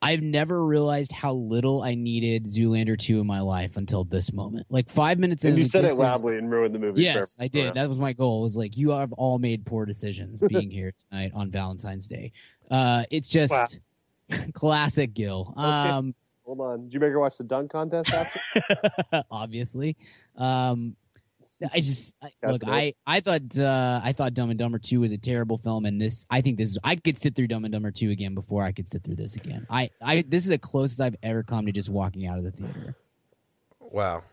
[0.00, 4.64] i've never realized how little i needed zoolander 2 in my life until this moment
[4.70, 7.02] like five minutes and in you said it this is- loudly and ruined the movie.
[7.02, 7.74] yes for i did everyone.
[7.74, 11.30] that was my goal was like you have all made poor decisions being here tonight
[11.34, 12.32] on valentine's day
[12.70, 13.66] uh it's just Wow.
[14.52, 16.82] classic gil um Hold on.
[16.84, 19.24] Did you make her watch the dunk contest after?
[19.30, 19.96] obviously.
[20.36, 20.96] Um,
[21.72, 22.62] I just I, look.
[22.66, 26.00] I I thought uh, I thought Dumb and Dumber Two was a terrible film, and
[26.00, 28.64] this I think this is I could sit through Dumb and Dumber Two again before
[28.64, 29.66] I could sit through this again.
[29.70, 32.50] I I this is the closest I've ever come to just walking out of the
[32.50, 32.96] theater.
[33.80, 34.24] Wow.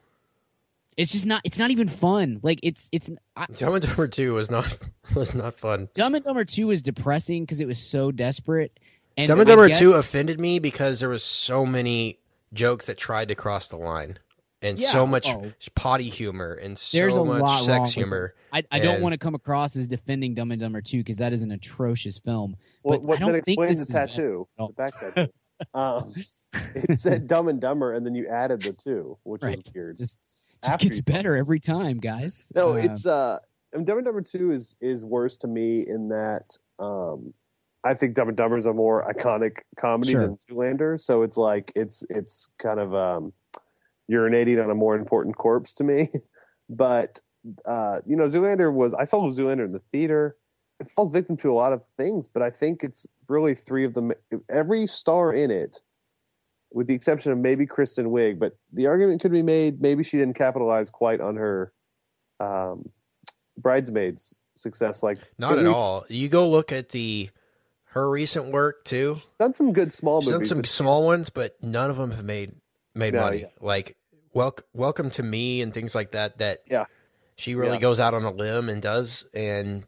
[0.97, 1.41] It's just not.
[1.45, 2.39] It's not even fun.
[2.43, 4.77] Like it's it's I, Dumb and Dumber Two was not
[5.15, 5.88] was not fun.
[5.93, 8.77] Dumb and Dumber Two was depressing because it was so desperate.
[9.17, 12.19] And Dumb and Dumber guess- Two offended me because there was so many
[12.54, 14.19] jokes that tried to cross the line,
[14.62, 15.52] and Yeah, so much oh.
[15.76, 18.34] potty humor and so There's a much lot wrong sex humor.
[18.54, 21.34] I, I don't want to come across as defending Dumb and Dumber 2 because that
[21.34, 22.56] is an atrocious film.
[22.84, 25.32] Well, But what I don't then think explains this the tattoo, the back tattoo.
[25.74, 26.13] um,
[26.76, 29.58] it said Dumb and Dumber, and then you added the two, which Right.
[29.63, 29.97] was weird.
[29.97, 30.19] Just
[30.63, 32.52] just After gets better every time, guys.
[32.54, 33.39] No, Uh, it's uh,
[33.74, 37.34] I mean, Dumb and Dumber Two is is worse to me in that um,
[37.84, 40.22] I think Dumb and Dumber is a more iconic comedy Sure.
[40.22, 41.00] than Zoolander.
[41.00, 43.34] So it's like it's it's kind of um,
[44.10, 46.10] urinating on a more important corpse to me.
[46.70, 47.20] but
[47.65, 50.38] uh, you know, Zoolander was I saw Zoolander in the theater.
[50.80, 53.94] It falls victim to a lot of things, but I think it's really three of
[53.94, 54.13] them.
[54.50, 55.80] Every star in it,
[56.72, 60.17] with the exception of maybe Kristen Wiig, but the argument could be made maybe she
[60.17, 61.72] didn't capitalize quite on her
[62.39, 62.89] um,
[63.58, 65.04] bridesmaids success.
[65.04, 66.06] Like Not at least all.
[66.10, 67.30] You go look at the
[67.93, 69.15] her recent work too.
[69.39, 72.54] Done some good small She's done some small ones, but none of them have made
[72.95, 73.39] made No, money.
[73.41, 73.47] yeah.
[73.60, 73.95] Like
[74.34, 76.38] welcome, welcome to me and things like that.
[76.39, 76.86] That Yeah.
[77.38, 77.80] she really Yeah.
[77.82, 79.25] goes out on a limb and does.
[79.34, 79.84] And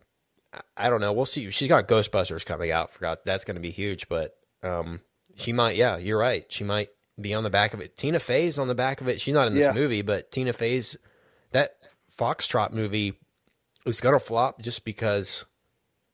[0.54, 1.14] I- I don't know.
[1.14, 1.50] We'll see.
[1.52, 2.92] She's got Ghostbusters coming out.
[2.94, 4.08] Forgot that's going to be huge.
[4.10, 5.02] But um,
[5.36, 5.76] she might.
[5.78, 6.46] Yeah, you're right.
[6.50, 6.90] She might
[7.20, 7.96] be on the back of it.
[7.98, 9.20] Tina Fey's on the back of it.
[9.22, 9.74] She's not in this Yeah.
[9.74, 10.98] movie, but Tina Fey's
[11.52, 11.78] that
[12.18, 13.20] Foxtrot movie
[13.86, 15.46] is going to flop just because.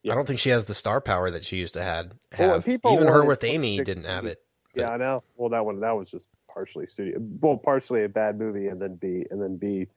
[0.03, 0.13] Yeah.
[0.13, 2.13] I don't think she has the star power that she used to had.
[2.37, 2.65] Well, Have.
[2.65, 3.85] people Even her with Amy 2016.
[3.85, 4.39] didn't have it.
[4.75, 5.23] yeah, I know.
[5.35, 7.17] Well, that one that was just partially studio.
[7.41, 9.87] Well, partially a bad movie, and then B, and then B,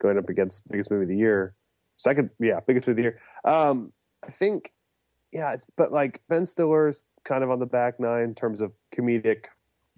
[0.00, 1.54] going up against biggest movie of the year.
[1.96, 3.20] Second, yeah, biggest movie of the year.
[3.44, 3.92] Um,
[4.26, 4.72] I think,
[5.32, 9.46] yeah, but like Ben Stiller's kind of on the back nine in terms of comedic.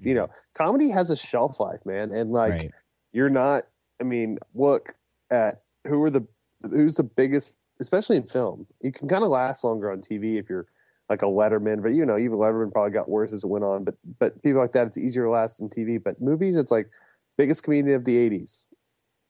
[0.01, 2.71] You know, comedy has a shelf life, man, and like Right.
[3.13, 3.65] you're not.
[4.01, 4.95] I mean, look
[5.31, 6.27] at who are the
[6.69, 8.67] who's the biggest, especially in film.
[8.81, 10.67] You can kind of last longer on TV if you're
[11.09, 13.85] like a Letterman, but you know, even Letterman probably got worse as it went on.
[13.85, 16.03] But but people like that, it's easier to last in TV.
[16.03, 16.89] But movies, it's like
[17.37, 18.67] biggest comedian of the '80s,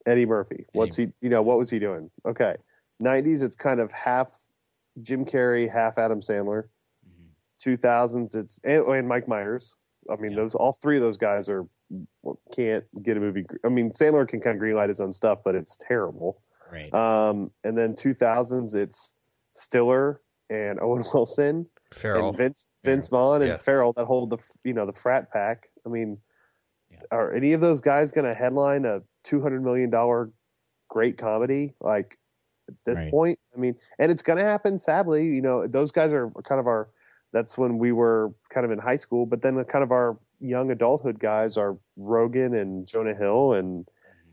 [0.06, 0.66] Eddie Murphy.
[0.72, 1.08] What's he?
[1.20, 2.10] You know, what was he doing?
[2.24, 2.54] Okay,
[3.02, 4.38] '90s, it's kind of half
[5.02, 6.64] Jim Carrey, half Adam Sandler.
[7.08, 7.70] Mm-hmm.
[7.70, 9.74] 2000s, it's and, oh, and Mike Myers.
[10.10, 10.38] I mean, Yeah.
[10.38, 11.66] those all three of those guys are
[12.54, 13.44] can't get a movie.
[13.64, 16.40] I mean, Sandler can kind of greenlight his own stuff, but it's terrible.
[16.72, 16.92] Right.
[16.94, 19.14] Um, and then 2000s, it's
[19.52, 22.28] Stiller and Owen Wilson Ferrell.
[22.28, 23.56] and Vince Vince Vaughn and Yeah.
[23.56, 25.68] Ferrell that hold the you know the frat pack.
[25.86, 26.18] I mean,
[26.90, 27.00] Yeah.
[27.10, 30.30] are any of those guys going to headline a 200 million dollar
[30.88, 32.16] great comedy like
[32.68, 33.10] at this Right.
[33.10, 33.38] point?
[33.54, 34.78] I mean, and it's going to happen.
[34.78, 36.88] Sadly, you know, those guys are kind of our.
[37.32, 40.70] That's when we were kind of in high school, but then kind of our young
[40.70, 43.88] adulthood guys are Rogan and Jonah Hill and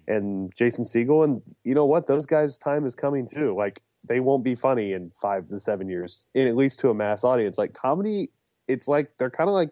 [0.10, 2.08] and Jason Segel, and you know what?
[2.08, 3.56] Those guys' time is coming too.
[3.56, 6.94] Like they won't be funny in five to seven years, in at least to a
[6.94, 7.58] mass audience.
[7.58, 8.30] Like comedy,
[8.68, 9.70] it's like they're kind of like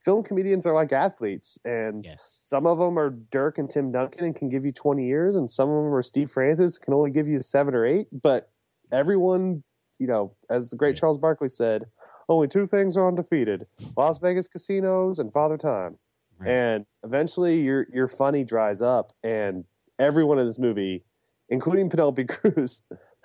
[0.00, 2.36] film comedians are like athletes, and yes.
[2.40, 5.48] some of them are Dirk and Tim Duncan and can give you twenty years, and
[5.48, 8.08] some of them are Steve Francis can only give you seven or eight.
[8.10, 8.50] But
[8.90, 9.62] everyone,
[9.98, 10.96] you know, as the great Right.
[10.96, 11.84] Charles Barkley said,
[12.28, 13.66] only two things are undefeated:
[13.96, 15.98] Las Vegas casinos and Father Time
[16.38, 16.50] Right.
[16.50, 19.64] and eventually your your funny dries up and
[19.98, 21.04] everyone in this movie
[21.48, 22.82] including penelope cruz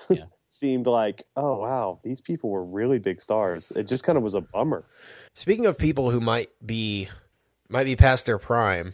[0.09, 0.23] Yeah.
[0.47, 4.35] seemed like oh wow these people were really big stars it just kind of was
[4.35, 4.85] a bummer
[5.35, 7.07] Speaking of people who might be
[7.69, 8.93] might be past their prime,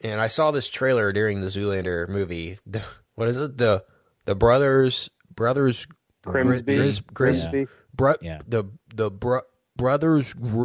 [0.00, 2.58] and I saw this trailer during the Zoolander movie.
[2.66, 2.82] The,
[3.14, 3.58] what is it?
[3.58, 3.84] The
[4.24, 5.86] the brothers brothers
[6.24, 7.66] Grimsby, Gris- Gris- Grimsby.
[7.94, 8.40] bro- Yeah.
[8.48, 9.42] the the bro-
[9.76, 10.64] brothers Gr-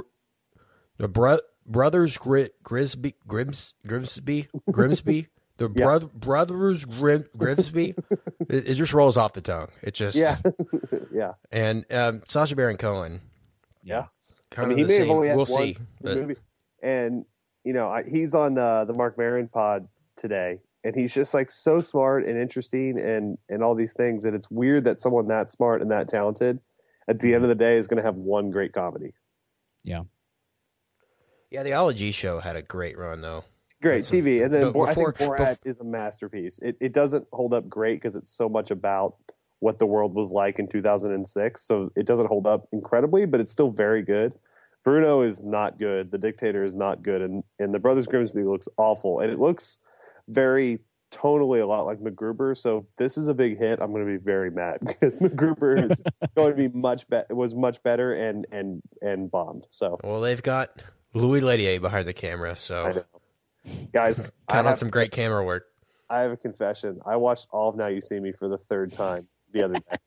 [0.98, 5.85] the bro- brothers Gri- Grisby Grims Grimsby Grimsby the Yeah.
[5.85, 7.95] bro- brothers Grim- Grimsby.
[8.49, 9.69] it, it just rolls off the tongue.
[9.81, 10.37] It just yeah
[11.11, 13.21] yeah And um, Sacha Baron Cohen.
[13.83, 14.05] Yeah.
[14.51, 15.07] Kind I mean, of he the may same.
[15.07, 15.77] have only had we'll one see.
[16.01, 16.35] But movie
[16.83, 17.25] and
[17.63, 21.49] you know I, he's on uh, the Marc Maron pod today and he's just like
[21.49, 25.49] so smart and interesting and and all these things and it's weird that someone that
[25.49, 26.59] smart and that talented
[27.07, 29.13] at the end of the day is going to have one great comedy
[29.83, 30.03] Yeah.
[31.51, 33.43] yeah, the Ali G show had a great run though.
[33.81, 34.43] Great That's a- TV.
[34.43, 36.59] And then Bor- I think Borat is a masterpiece.
[36.59, 39.15] It it doesn't hold up great because it's so much about
[39.59, 41.61] what the world was like in 2006.
[41.61, 44.33] So it doesn't hold up incredibly, but it's still very good.
[44.83, 46.11] Bruno is not good.
[46.11, 49.79] The Dictator is not good, and and the Brothers Grimsby looks awful, and it looks
[50.27, 50.79] very
[51.11, 52.57] tonally a lot like MacGruber.
[52.57, 53.79] So this is a big hit.
[53.81, 56.03] I'm going to be very mad because MacGruber is
[56.35, 57.33] going to be much better.
[57.33, 59.65] Was much better and and and bombed.
[59.69, 60.81] So Well, they've got
[61.13, 63.03] Louis Leterrier behind the camera, so.
[63.93, 65.65] Guys, I count on some great camera work.
[66.10, 66.99] I have a confession.
[67.06, 69.97] I watched all of Now You See Me for the third time the other day.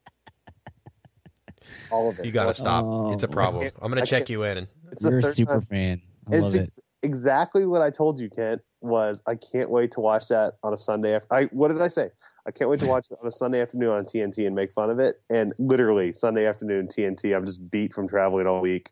[1.91, 2.25] all of it.
[2.27, 2.85] You got to stop.
[2.85, 3.13] Oh.
[3.13, 3.69] it's a problem.
[3.83, 4.69] I'm going I to check you in.
[4.93, 5.61] It's You're a super time.
[5.63, 6.03] fan.
[6.33, 6.85] I love It's it.
[7.03, 8.63] exactly what I told you, Kent.
[8.81, 11.15] Was I can't wait to watch that on a Sunday.
[11.17, 12.11] After, I what did I say?
[12.47, 14.89] I can't wait to watch it on a Sunday afternoon on TNT and make fun
[14.89, 15.21] of it.
[15.31, 18.91] And literally Sunday afternoon TNT, I'm just beat from traveling all week.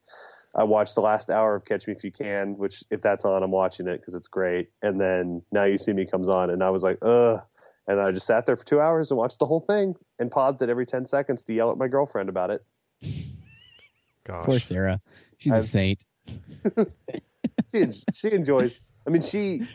[0.57, 3.43] I watched the last hour of Catch Me If You Can, which if that's on,
[3.43, 4.71] I'm watching it because it's great.
[4.83, 7.43] And then Now You See Me comes on, and I was like, ugh.
[7.87, 10.61] And I just sat there for two hours and watched the whole thing and paused
[10.63, 12.65] it every 10 seconds to yell at my girlfriend about it.
[14.25, 14.45] Gosh.
[14.47, 15.01] Poor Sarah.
[15.39, 16.05] She's a I've- saint.
[17.73, 18.81] she, she enjoys.
[19.07, 19.69] I mean, she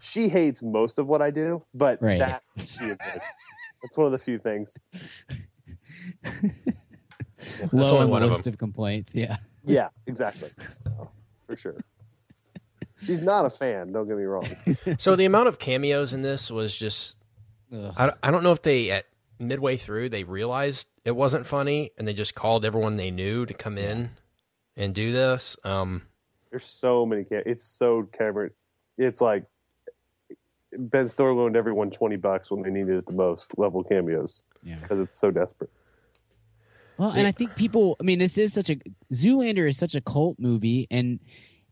[0.00, 2.18] she hates most of what I do, but Right.
[2.20, 2.98] that she enjoys.
[3.82, 4.74] That's one of the few things.
[7.72, 9.14] Low only on the one of list of complaints.
[9.14, 9.36] Yeah.
[9.68, 10.50] Yeah, exactly,
[11.46, 11.76] for sure.
[13.04, 13.92] She's not a fan.
[13.92, 14.46] Don't get me wrong.
[14.98, 17.16] So the amount of cameos in this was just.
[17.72, 19.04] I, I don't know if they at
[19.38, 23.54] midway through they realized it wasn't funny and they just called everyone they knew to
[23.54, 24.10] come in
[24.76, 25.56] and do this.
[25.62, 26.02] Um,
[26.50, 27.22] There's so many.
[27.24, 28.50] Cam- it's so camera.
[28.96, 29.44] It's like
[30.76, 33.56] Ben Stiller loaned everyone twenty bucks when they needed it the most.
[33.58, 34.76] Level cameos Yeah.
[34.80, 35.70] because it's so desperate.
[36.98, 37.96] Well, and I think people.
[38.00, 38.76] I mean, this is such a
[39.12, 41.20] Zoolander is such a cult movie and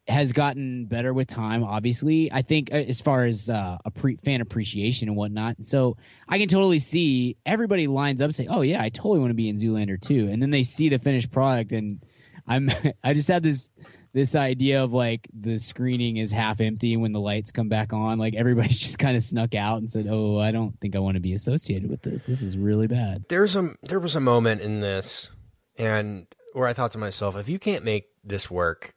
[0.08, 1.64] has gotten better with time.
[1.64, 5.56] Obviously, I think uh, as far as uh, a pre- fan appreciation and whatnot.
[5.64, 5.96] So
[6.28, 9.48] I can totally see everybody lines up say, "Oh yeah, I totally want to be
[9.48, 12.00] in Zoolander too," and then they see the finished product, and
[12.46, 12.70] I'm
[13.04, 13.70] I just have this
[14.16, 18.18] this idea of like the screening is half empty when the lights come back on.
[18.18, 21.16] Like everybody's just kind of snuck out and said, "Oh, I don't think I want
[21.16, 22.24] to be associated with this.
[22.24, 25.32] This is really bad." there's a there was a moment in this
[25.76, 28.94] and where I thought to myself, if you can't make this work,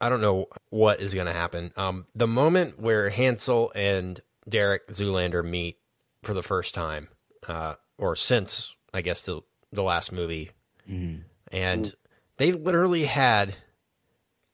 [0.00, 1.72] I don't know what is going to happen.
[1.76, 5.78] Um, the moment where Hansel and Derek Zoolander meet
[6.22, 7.08] for the first time,
[7.48, 9.40] uh, or since I guess the
[9.72, 10.52] the last movie,
[11.50, 11.92] and
[12.36, 13.56] they literally had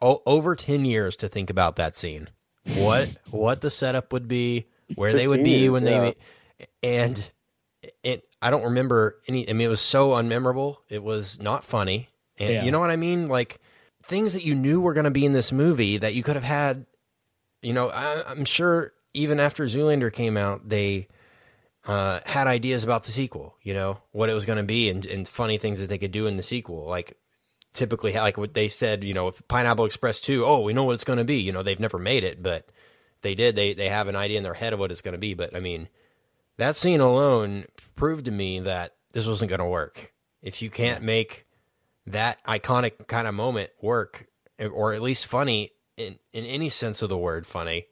[0.01, 2.29] o- over ten years to think about that scene.
[2.77, 6.03] What what the setup would be, where they would be years, when they yeah.
[6.05, 6.19] meet,
[6.83, 7.31] and
[8.03, 9.49] it I don't remember any.
[9.49, 10.79] I mean, it was so unmemorable.
[10.89, 12.65] It was not funny, and Yeah.
[12.65, 13.29] you know what I mean.
[13.29, 13.61] Like
[14.05, 16.45] things that you knew were going to be in this movie that you could have
[16.45, 16.87] had.
[17.63, 21.09] You know, I, I'm sure even after Zoolander came out, they
[21.87, 23.57] uh, had ideas about the sequel.
[23.63, 26.13] You know what it was going to be, and, and funny things that they could
[26.13, 26.85] do in the sequel.
[26.87, 27.17] Like
[27.77, 29.05] typically, like what they said.
[29.05, 31.37] You know, if Pineapple Express two, oh, we know what it's going to be.
[31.37, 32.69] You know, they've never made it, but
[33.23, 33.55] they did.
[33.55, 35.35] They they have an idea in their head of what it's going to be.
[35.35, 35.89] But I mean,
[36.57, 40.13] that scene alone proved to me that this wasn't going to work.
[40.43, 41.47] If you can't make
[42.07, 44.27] that iconic kind of moment work,
[44.59, 47.87] or at least funny in, in any sense of the word, funny,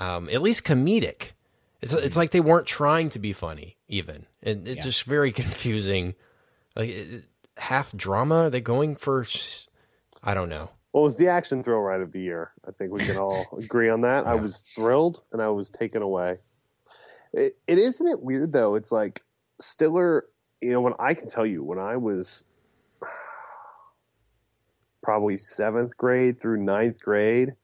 [0.00, 1.32] um, at least comedic.
[1.80, 4.26] It's it's like they weren't trying to be funny, even.
[4.42, 6.14] And it's just very confusing.
[6.76, 7.24] Like it,
[7.56, 8.46] half drama.
[8.46, 9.24] Are they going for?
[10.22, 10.70] I don't know.
[10.92, 12.52] What was the action thrill ride of the year?
[12.68, 14.26] I think we can all agree on that.
[14.26, 16.38] I was thrilled and I was taken away.
[17.32, 18.74] It, it isn't it weird though.
[18.74, 19.22] It's like
[19.58, 20.26] Stiller.
[20.60, 22.44] You know, when I can tell you when I was
[25.02, 27.54] probably seventh grade through ninth grade,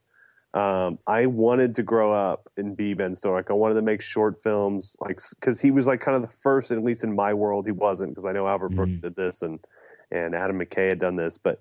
[0.54, 3.34] um, I wanted to grow up and be Ben Stiller.
[3.34, 6.28] Like I wanted to make short films, like because he was like kind of the
[6.28, 9.42] first, at least in my world, he wasn't because I know Albert Brooks did this
[9.42, 9.60] and
[10.10, 11.60] and Adam McKay had done this, but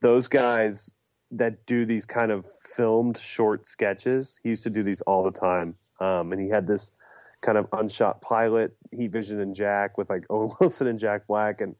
[0.00, 0.94] those guys
[1.30, 5.30] that do these kind of filmed short sketches, he used to do these all the
[5.30, 5.74] time.
[6.00, 6.92] Um, and he had this
[7.40, 11.60] kind of unshot pilot, Heat Vision and Jack with like Owen Wilson and Jack Black,
[11.60, 11.74] and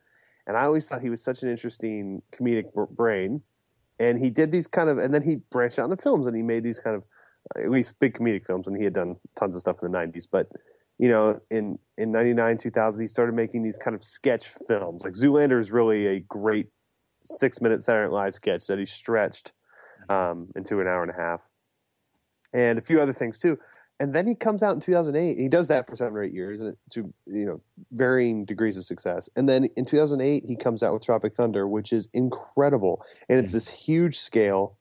[0.47, 3.43] and I always thought he was such an interesting comedic brain.
[4.01, 6.43] And he did these kind of, and then he branched out into films, and he
[6.43, 7.03] made these kind of,
[7.57, 10.27] at least big comedic films, and he had done tons of stuff in the '90s.
[10.31, 10.49] But
[10.99, 15.03] you know, in in '99, 2000, he started making these kind of sketch films.
[15.05, 16.69] Like Zoolander is really a great
[17.25, 19.53] six minute Saturday Night Live sketch that he stretched
[20.09, 21.49] um, into an hour and a half,
[22.53, 23.59] and a few other things too.
[24.01, 25.31] And then he comes out in 2008.
[25.33, 27.61] And he does that for seven or eight years, and it, to you know
[27.93, 29.29] varying degrees of success.
[29.37, 33.53] And then in 2008, he comes out with Tropic Thunder, which is incredible, and it's
[33.53, 34.77] this huge scale,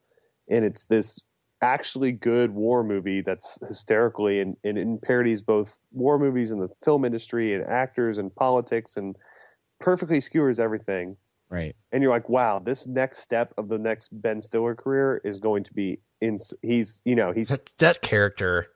[0.49, 1.19] and it's this
[1.61, 6.69] actually good war movie that's hysterically and, and, and parodies both war movies and the
[6.83, 9.15] film industry and actors and politics and
[9.79, 11.17] perfectly skewers everything
[11.49, 11.75] Right.
[11.93, 15.63] and you're like, wow, this next step of the next Ben Stiller career is going
[15.63, 16.37] to be in.
[16.61, 18.67] He's, you know, he's That, that character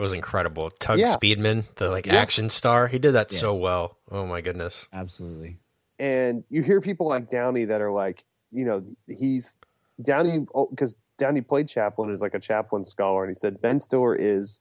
[0.00, 0.70] was incredible.
[0.80, 1.14] Tugg Yeah.
[1.14, 2.16] Speedman, the like Yes.
[2.16, 3.98] action star, he did that so well.
[4.10, 4.88] Oh my goodness.
[4.92, 5.58] Absolutely.
[6.00, 9.56] and you hear people like Downey that are like, you know, he's
[10.02, 13.78] Downey oh, because Downey played Chaplin as like a Chaplin scholar, and he said Ben
[13.78, 14.60] Stiller is,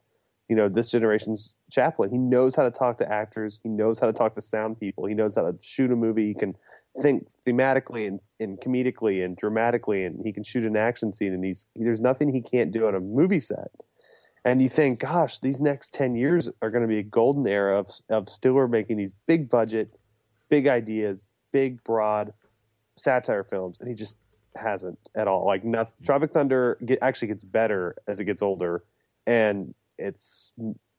[0.50, 2.10] you know, this generation's Chaplin.
[2.10, 3.60] He knows how to talk to actors.
[3.64, 5.06] He knows how to talk to sound people.
[5.06, 6.28] He knows how to shoot a movie.
[6.28, 6.56] He can
[7.02, 11.46] think thematically and, and comedically and dramatically, and he can shoot an action scene, and
[11.46, 13.70] he's there's nothing he can't do on a movie set.
[14.44, 17.78] And you think, gosh, these next ten years are going to be a golden era
[17.78, 19.96] of of Stiller making these big budget,
[20.50, 22.34] big ideas, big broad
[22.96, 24.18] satire films, and he just
[24.58, 25.46] hasn't at all.
[25.46, 25.94] Like nothing.
[26.06, 28.84] Tropic Thunder get, actually gets better as it gets older,
[29.26, 30.54] and it's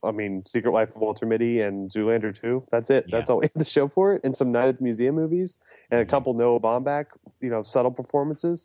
[0.05, 2.65] I mean, Secret Life of Walter Mitty and Zoolander 2.
[2.71, 3.07] That's it.
[3.09, 3.17] Yeah.
[3.17, 4.21] That's all we have to show for it.
[4.23, 5.59] And some Night at the Museum movies
[5.91, 7.07] and a couple Noah Baumbach,
[7.41, 8.65] you know, subtle performances.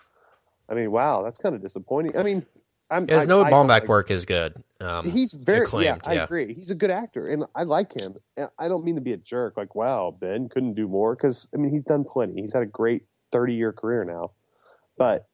[0.70, 2.16] I mean, wow, that's kind of disappointing.
[2.18, 2.46] I mean,
[2.92, 4.62] I'm His I- Noah I Baumbach like- work is good.
[4.80, 6.24] Um, He's very acclaimed, yeah, I yeah.
[6.26, 6.54] agree.
[6.54, 8.16] He's a good actor and I like him.
[8.60, 11.58] I don't mean to be a jerk like wow, Ben couldn't do more cuz I
[11.58, 12.42] mean, he's done plenty.
[12.42, 14.32] He's had a great 30-year career now.
[14.98, 15.28] But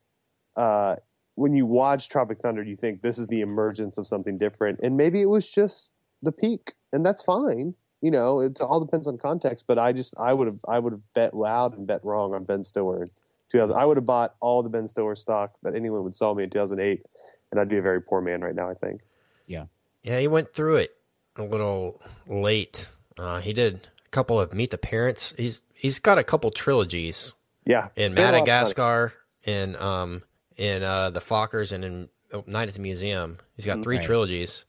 [0.56, 0.96] uh
[1.36, 4.98] when you watch Tropic Thunder, you think this is the emergence of something different and
[4.98, 5.92] maybe it was just
[6.22, 7.74] the peak and that's fine.
[8.02, 10.94] You know, it all depends on context, but I just I would have I would
[10.94, 13.10] have bet loud and bet wrong on Ben Stiller in
[13.52, 13.76] 2000.
[13.76, 16.50] I would have bought all the Ben Stiller stock that anyone would sell me in
[16.50, 17.06] 2008
[17.52, 19.02] and I'd be a very poor man right now, I think.
[19.48, 19.66] Yeah,
[20.04, 20.96] Yeah, he went through it
[21.36, 22.90] a little late.
[23.18, 25.34] Uh, he did a couple of Meet the Parents.
[25.38, 27.34] He's he's got a couple trilogies
[27.66, 28.42] Yeah, in Spent a lot of money.
[28.42, 29.14] Madagascar,
[29.46, 30.24] in um
[30.58, 33.40] in uh, the Fockers, and in oh, Night at the Museum.
[33.56, 34.06] He's got three Right.
[34.06, 34.66] trilogies.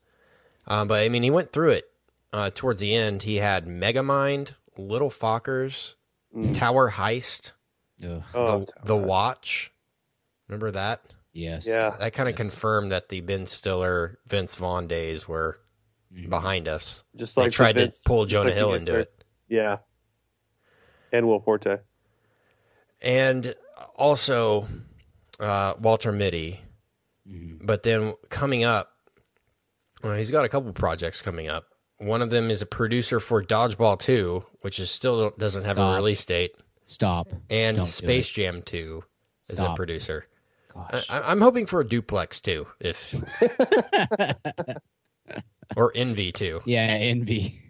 [0.66, 1.84] Um, but I mean, he went through it.
[2.32, 5.96] Uh, towards the end, he had Megamind, Little Fockers,
[6.54, 7.52] Tower Heist,
[8.04, 9.72] Ugh, Oh, the, the Watch.
[10.46, 11.02] Remember that?
[11.32, 11.66] yes.
[11.66, 11.96] Yeah.
[11.98, 12.50] That kind of Yes.
[12.50, 15.58] confirmed that the Ben Stiller, Vince Vaughn days were
[16.28, 17.02] behind us.
[17.16, 19.12] just They like tried the to pull Jonah like Hill into it.
[19.48, 19.78] Yeah,
[21.12, 21.78] and Will Forte.
[23.02, 23.54] and
[23.96, 24.66] also
[25.38, 26.60] uh, Walter Mitty.
[27.62, 28.90] But then coming up,
[30.02, 31.64] well, he's got a couple projects coming up.
[31.98, 35.80] One of them is a producer for Dodgeball 2, which is still doesn't have a
[35.80, 35.96] Stop.
[35.96, 36.52] release date,
[36.84, 37.28] Stop.
[37.50, 38.30] and Don't Space.
[38.30, 39.04] Jam 2
[39.50, 40.26] is a producer.
[40.74, 41.06] Gosh.
[41.10, 43.14] I, I'm hoping for a duplex too, if
[45.76, 46.60] or Envy too.
[46.64, 47.60] yeah, envy.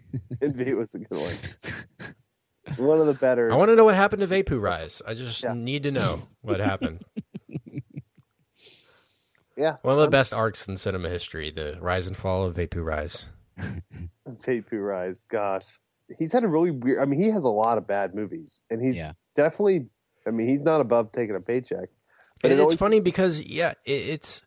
[0.41, 2.13] Envy was a good one.
[2.77, 3.51] one of the better.
[3.51, 5.01] I want to know what happened to Vapu Rise.
[5.05, 5.53] I just Yeah.
[5.53, 7.03] need to know what happened.
[9.57, 13.27] yeah, One of the best arcs in cinema history: the rise and fall of Vaporize.
[14.71, 15.79] Rise, Gosh,
[16.17, 16.99] he's had a really weird.
[16.99, 19.13] I mean, he has a lot of bad movies, and he's Yeah.
[19.35, 19.87] definitely.
[20.27, 21.89] I mean, he's not above taking a paycheck.
[22.41, 24.41] But And it it's funny because yeah, it, it's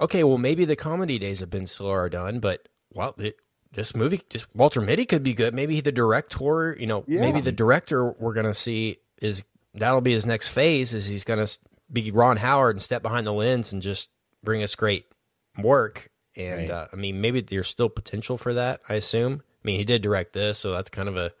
[0.00, 0.24] okay.
[0.24, 3.36] Well, maybe the comedy days have been slower done, but well, it,
[3.72, 5.54] this movie, just Walter Mitty could be good.
[5.54, 7.20] Maybe the director, you know, Yeah.
[7.20, 9.44] maybe the director we're gonna see is
[9.74, 10.94] that'll be his next phase.
[10.94, 11.46] Is he's gonna
[11.92, 14.10] be Ron Howard and step behind the lens and just
[14.42, 15.06] bring us great
[15.62, 16.10] work.
[16.36, 16.70] And Right.
[16.70, 18.80] uh, I mean, maybe there's still potential for that.
[18.88, 19.42] I assume.
[19.64, 21.32] I mean, he did direct this, so that's kind of a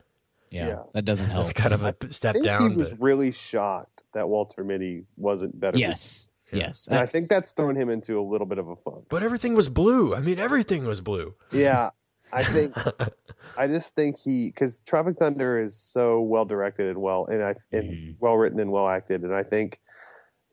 [0.50, 0.82] Yeah, Yeah.
[0.94, 1.44] that doesn't help.
[1.44, 2.70] that's kind of a step think down.
[2.70, 5.76] he was but- really shocked that Walter Mitty wasn't better.
[5.78, 6.88] yes, yes.
[6.90, 9.04] and I think that's thrown him into a little bit of a funk.
[9.10, 10.14] but everything was blue.
[10.14, 11.34] I mean, everything was blue.
[11.52, 11.90] Yeah,
[12.32, 12.74] I think
[13.56, 17.54] I just think he because Tropic Thunder is so well directed and well and I
[17.72, 18.16] and Mhm.
[18.20, 19.80] well written and well acted, and I think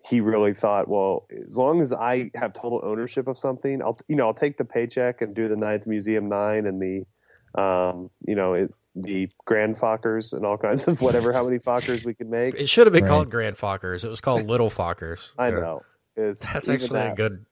[0.08, 4.16] he really thought, well, as long as I have total ownership of something, I'll you
[4.16, 7.06] know I'll take the paycheck and do the Ninth Museum Nine and the
[7.60, 12.06] um you know it, the Grand Fockers and all kinds of whatever how many Fockers
[12.06, 12.56] we could make.
[12.56, 13.10] It should have been Right.
[13.10, 14.06] called Grand Fockers.
[14.06, 15.32] It was called Little Fockers.
[15.38, 15.60] I Yeah.
[15.60, 15.84] know.
[16.18, 17.46] Is That's even actually a good.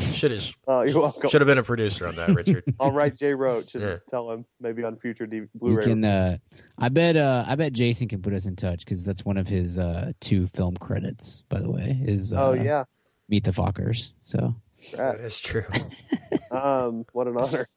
[0.00, 1.30] Should have Oh, you're welcome.
[1.30, 2.64] should have been a producer on that, Richard.
[2.80, 3.96] I'll write Jay Roach and Yeah.
[4.08, 5.84] tell him maybe on future D- Blu-ray.
[5.84, 6.04] can.
[6.04, 6.36] Uh,
[6.78, 7.16] I bet.
[7.16, 10.12] Uh, I bet Jason can put us in touch because that's one of his uh,
[10.20, 11.42] two film credits.
[11.48, 12.84] By the way, is uh, oh yeah,
[13.28, 14.12] Meet the Fockers.
[14.20, 14.56] So
[14.90, 15.20] Congrats.
[15.20, 15.64] That's true.
[16.50, 17.68] um, what an honor.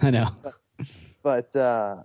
[0.00, 0.28] I know.
[1.22, 1.96] but uh,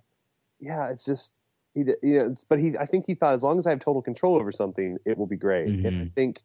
[0.60, 1.42] yeah, it's just
[1.76, 3.80] he, you know, it's, but he, I think he thought as long as I have
[3.80, 5.68] total control over something, it will be great.
[5.70, 6.14] And I Mhm.
[6.14, 6.42] think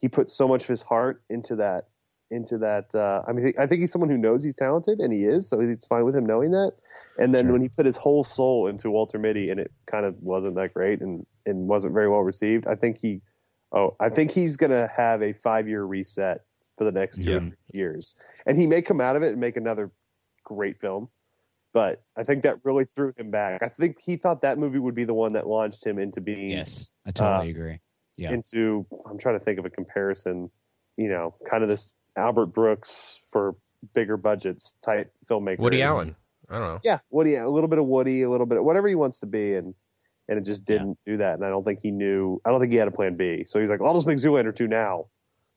[0.00, 1.88] he put so much of his heart into that,
[2.30, 2.94] into that.
[2.94, 5.60] Uh, I mean, I think he's someone who knows he's talented, and he is, so
[5.60, 6.72] it's fine with him knowing that.
[7.18, 7.52] And then Sure.
[7.52, 10.74] when he put his whole soul into Walter Mitty, and it kind of wasn't that
[10.74, 12.66] great, and and wasn't very well received.
[12.66, 13.22] I think he,
[13.72, 16.44] oh, I think he's gonna have a five year reset
[16.76, 17.36] for the next two Yeah.
[17.38, 18.14] or three years,
[18.46, 19.90] and he may come out of it and make another
[20.44, 21.08] great film
[21.74, 23.62] but I think that really threw him back.
[23.62, 26.50] I think he thought that movie would be the one that launched him into being
[26.50, 27.80] Yes, I totally Uh, agree.
[28.16, 28.32] Yeah.
[28.32, 28.86] into.
[29.06, 30.50] I'm trying to think of a comparison.
[30.96, 33.54] You know, kind of this Albert Brooks for
[33.94, 35.58] bigger budgets type filmmaker.
[35.58, 36.16] Woody Allen.
[36.50, 36.80] I don't know.
[36.82, 37.34] Yeah, Woody.
[37.36, 39.74] A little bit of Woody, a little bit of whatever he wants to be, and
[40.28, 41.34] and it just didn't do that.
[41.34, 42.40] And I don't think he knew.
[42.44, 43.44] I don't think he had a plan B.
[43.44, 45.06] So he's like, I'll just make Zoolander two now,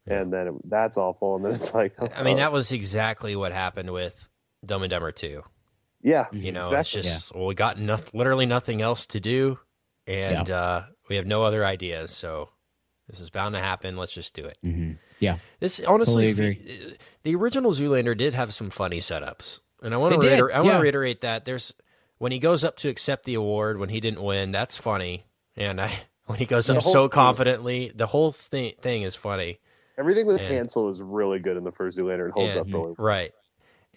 [0.07, 0.19] Yeah.
[0.21, 1.35] and then it, that's awful.
[1.35, 4.29] And then it's like, I mean, oh, that was exactly what happened with
[4.65, 5.41] Dumb and Dumber 2.
[6.03, 6.99] yeah, You know, exactly.
[7.01, 9.59] it's just, well, we got noth- literally nothing else to do.
[10.07, 12.49] And uh, we have no other ideas, so
[13.07, 13.97] this is bound to happen.
[13.97, 14.57] Let's just do it.
[14.65, 14.97] Mhm.
[15.22, 15.38] Yeah.
[15.61, 20.19] This honestly, Totally fe- the original Zoolander did have some funny setups, and I want
[20.19, 20.78] to reiter- I want yeah.
[20.78, 21.74] to reiterate that there's
[22.17, 25.80] when he goes up to accept the award when he didn't win, that's funny, and
[25.80, 25.91] I
[26.26, 27.09] when he goes The up so scene.
[27.11, 29.59] confidently, the whole thing thing is funny.
[29.97, 32.67] Everything with And- Hansel is really good in the first Zoolander and holds And- up
[32.67, 32.95] really well.
[32.97, 33.32] right,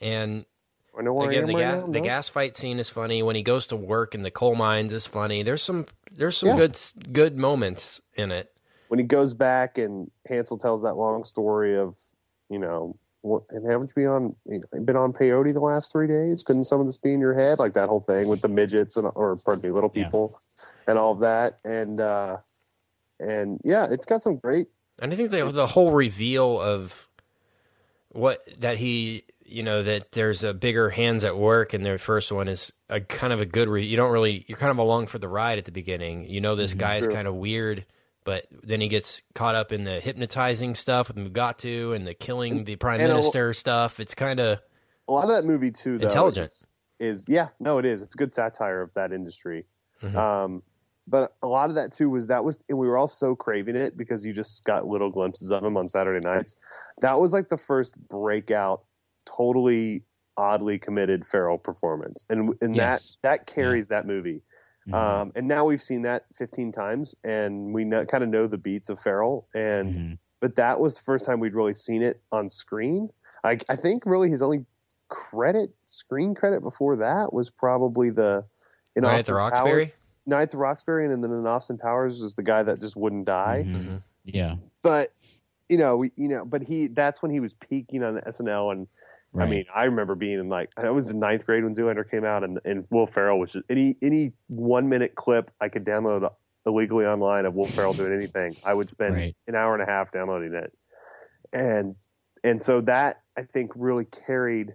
[0.01, 0.45] and
[0.99, 3.23] I know where I again am the right gas the gas fight scene is funny
[3.23, 5.43] when he goes to work in the coal mines is funny.
[5.43, 6.57] There's some there's some Yeah.
[6.57, 6.79] good
[7.13, 8.51] good moments in it.
[8.95, 11.99] When he goes back and Hansel tells that long story of,
[12.49, 15.91] you know, what, and haven't you been on you know, been on peyote the last
[15.91, 16.45] three days?
[16.45, 17.59] Couldn't some of this be in your head?
[17.59, 20.05] Like that whole thing with the midgets and or pardon me, little Yeah.
[20.05, 20.41] people
[20.87, 21.59] and all of that.
[21.65, 22.37] And uh
[23.19, 24.69] and yeah, it's got some great
[25.01, 27.09] And I think the the whole reveal of
[28.11, 32.31] what that he you know that there's a bigger hands at work and their first
[32.31, 35.09] one is a kind of a good re- you don't really you're kind of along
[35.09, 36.27] for the ride at the beginning.
[36.29, 37.15] You know this guy is True.
[37.15, 37.85] kind of weird,
[38.25, 42.65] but then he gets caught up in the hypnotizing stuff with Mugatu and the killing
[42.65, 44.01] the prime and a- minister stuff.
[44.01, 44.59] It's kind of
[45.09, 46.47] a lot of that movie too though Intelligent.
[46.47, 46.67] is,
[46.99, 48.03] is yeah, no it is.
[48.03, 49.67] It's a good satire of that industry.
[50.03, 50.15] Mhm.
[50.17, 50.63] Um
[51.07, 53.77] but a lot of that too was that was and we were all so craving
[53.77, 56.57] it because you just got little glimpses of him on Saturday nights.
[57.03, 58.85] That was like the first breakout,
[59.27, 60.03] totally
[60.37, 63.19] oddly committed feral performance, and and Yes.
[63.23, 64.43] that that carries that movie.
[64.89, 64.95] Mhm.
[64.95, 68.59] Um, and now we've seen that 15 times, and we know, kind of know the
[68.59, 69.47] beats of Ferrell.
[69.55, 70.19] And Mhm.
[70.41, 73.09] but that was the first time we'd really seen it on screen.
[73.45, 74.65] I, I think really his only
[75.09, 78.45] credit, screen credit before that was probably the
[78.97, 79.95] in Night at Austin the Powers- Roxbury.
[80.27, 83.25] Night at the Roxbury, and then in Austin Powers was the guy that just wouldn't
[83.27, 83.65] die.
[83.67, 83.85] Mhm.
[83.87, 84.03] Mhm.
[84.25, 84.57] Yeah.
[84.83, 85.13] But
[85.71, 88.87] you know, we, you know, but he that's when he was peaking on SNL, and
[89.35, 89.47] Right.
[89.47, 92.25] I mean, I remember being in like I was in ninth grade when Zoolander came
[92.25, 96.31] out, and, and Will Ferrell was just any any one minute clip I could download
[96.67, 98.57] illegally online of Will Ferrell doing anything.
[98.65, 99.37] I would spend Right.
[99.49, 100.73] an hour and a half downloading it,
[101.53, 101.97] and
[102.45, 104.75] and so that I think really carried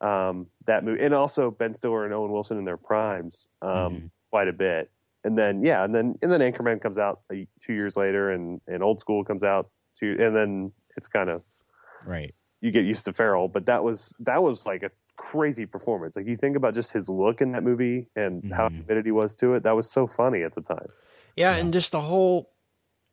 [0.00, 4.10] um, that movie, and also Ben Stiller and Owen Wilson in their primes um, Mhm.
[4.30, 4.90] quite a bit.
[5.22, 8.82] And then yeah, and then and then Anchorman comes out two years later, and and
[8.82, 11.42] Old School comes out two, and then it's kind of
[12.04, 12.34] right.
[12.62, 16.16] You get used to Ferrell, but that was that was like a crazy performance.
[16.16, 18.80] Like you think about just his look in that movie and how Mhm.
[18.86, 19.64] committed he was to it.
[19.64, 20.88] That was so funny at the time.
[21.36, 22.48] Yeah, and just the whole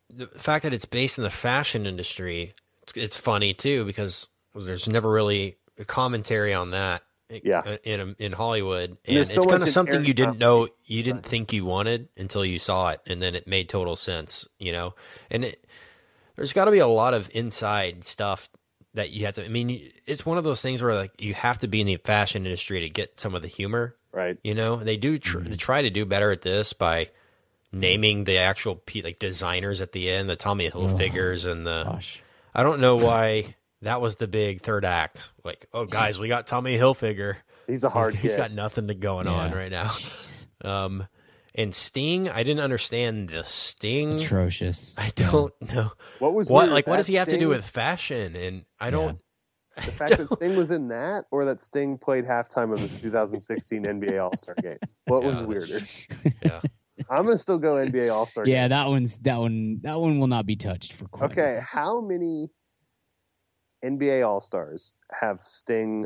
[0.10, 4.88] the fact that it's based in the fashion industry, it's, it's funny too because there's
[4.88, 7.04] never really a commentary on that.
[7.30, 7.78] Yeah.
[7.84, 11.04] in in Hollywood, and, And there's it's so kind of something you didn't know, you
[11.04, 14.72] didn't think you wanted until you saw it, and then it made total sense, you
[14.72, 14.96] know.
[15.30, 15.68] And it,
[16.36, 18.50] there's got to be a lot of inside stuff
[18.96, 19.46] that you have to.
[19.46, 21.98] I mean, it's one of those things where like you have to be in the
[21.98, 24.38] fashion industry to get some of the humor, Right.
[24.44, 27.10] you know, they do tr- they try to do better at this by
[27.72, 31.84] naming the actual pe- like designers at the end, the Tommy Hilfigers and the.
[31.84, 32.22] Gosh.
[32.54, 35.32] I don't know why that was the big third act.
[35.44, 37.36] Like, oh guys, we got Tommy Hilfiger.
[37.68, 38.38] He's a hard he's, he's kid.
[38.38, 39.92] got nothing to going on right now.
[40.62, 41.08] Um,
[41.60, 44.14] and Sting, I didn't understand the Sting.
[44.14, 44.96] Atrocious.
[44.98, 47.66] I don't know what was what weird, like what does he have to do with
[47.66, 48.36] fashion?
[48.38, 49.22] And I don't.
[49.76, 53.84] the fact that Sting was in that, or that Sting played halftime of the 2016
[53.84, 54.78] NBA All Star game?
[55.06, 55.82] What was weirder?
[56.44, 56.62] Yeah.
[57.10, 58.48] I'm gonna still go NBA All Star.
[58.48, 58.70] Yeah, game.
[58.70, 61.32] that one's that one that one will not be touched for quite.
[61.32, 61.62] Okay, while.
[61.62, 62.48] how many
[63.84, 66.06] NBA All Stars have Sting?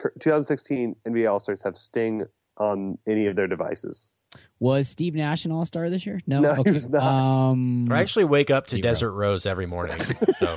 [0.00, 2.26] 2016 NBA All Stars have Sting
[2.58, 4.13] on any of their devices?
[4.60, 6.20] Was Steve Nash an All Star this year?
[6.26, 6.70] No, No, he okay.
[6.72, 7.02] was not.
[7.02, 8.82] Um, I actually wake up to Zero.
[8.82, 9.98] Desert Rose every morning.
[10.38, 10.54] So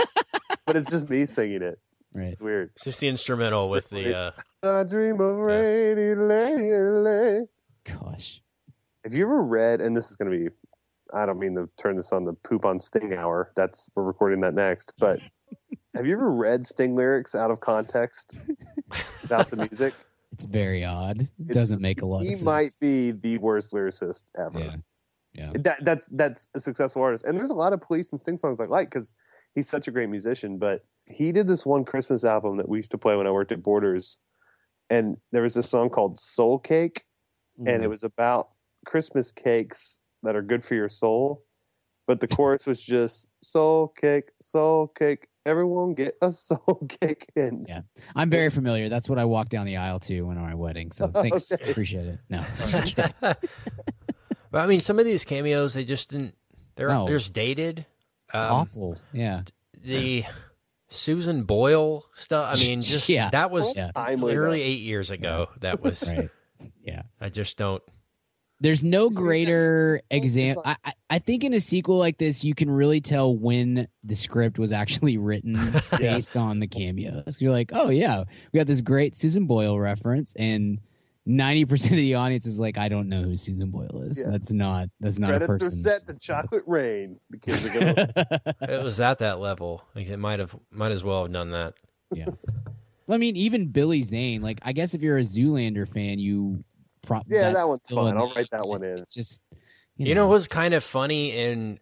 [0.65, 1.79] But it's just me singing it.
[2.13, 2.27] right.
[2.27, 2.71] It's weird.
[2.75, 4.17] it's just the instrumental with the.
[4.17, 4.31] Uh,
[4.63, 7.45] I dream of rainy lady.
[7.83, 8.41] Gosh.
[9.03, 9.79] Have you ever read?
[9.81, 10.55] And this is going to be.
[11.13, 13.51] I don't mean to turn this on the poop on Sting hour.
[13.55, 14.91] That's we're recording that next.
[14.99, 15.19] But
[15.95, 18.33] have you ever read Sting lyrics out of context
[19.21, 19.93] without the music?
[20.37, 21.21] It's very odd.
[21.21, 24.59] It It's- doesn't make a lot of He might be the worst lyricist ever.
[24.59, 24.75] Yeah.
[25.33, 25.51] Yeah.
[25.55, 28.59] That, that's that's a successful artist, and there's a lot of Police and Sting songs
[28.59, 29.15] I like because
[29.55, 30.57] he's such a great musician.
[30.59, 33.51] But he did this one Christmas album that we used to play when I worked
[33.51, 34.17] at Borders,
[34.89, 37.03] and there was this song called Soul Cake,
[37.57, 37.83] and Mm-hmm.
[37.83, 38.49] it was about
[38.85, 41.43] Christmas cakes that are good for your soul.
[42.07, 45.27] But the chorus was just soul cake, soul cake.
[45.47, 47.65] Everyone get a soul cake, in.
[47.67, 47.81] Yeah.
[48.15, 48.89] I'm very familiar.
[48.89, 50.91] That's what I walked down the aisle to when on my wedding.
[50.91, 51.51] So thanks.
[51.51, 51.71] Okay.
[51.71, 52.19] Appreciate it.
[52.29, 52.43] No.
[53.21, 53.39] but
[54.53, 56.35] I mean, some of these cameos they just didn't.
[56.75, 57.07] They're No.
[57.07, 57.85] they're just dated.
[58.33, 58.97] It's Um, awful.
[59.13, 59.43] Yeah.
[59.83, 60.25] The
[60.89, 62.55] Susan Boyle stuff.
[62.55, 63.29] I mean, just Yeah.
[63.31, 63.91] that was Yeah.
[63.91, 64.27] timely.
[64.33, 64.65] literally though.
[64.65, 65.47] eight years ago.
[65.61, 66.11] That was.
[66.13, 66.29] Right.
[66.83, 67.03] Yeah.
[67.21, 67.81] I just don't.
[68.59, 70.63] There's no See, greater it's- it's example.
[70.65, 73.87] like- I, I I think in a sequel like this, you can really tell when
[74.03, 77.39] the script was actually written based on the cameos.
[77.41, 80.79] You're like, oh yeah, we got this great Susan Boyle reference, and
[81.25, 84.19] ninety percent of the audience is like, I don't know who Susan Boyle is.
[84.19, 84.31] Yeah.
[84.31, 85.71] That's not that's not a person.
[85.71, 87.19] set to Chocolate Rain.
[87.29, 88.53] The kids are gonna.
[88.69, 89.83] It was at that level.
[89.95, 91.75] Like it might have, might as well have done that.
[92.13, 92.25] yeah.
[93.05, 94.41] Well, I mean, even Billy Zane.
[94.41, 96.65] Like, I guess if you're a Zoolander fan, you
[97.07, 97.97] pro- Yeah, that's that one's fun.
[98.13, 98.17] fine.
[98.17, 98.99] a I'll write that one in.
[98.99, 99.41] It's just
[99.95, 101.79] You know, it was kind of funny in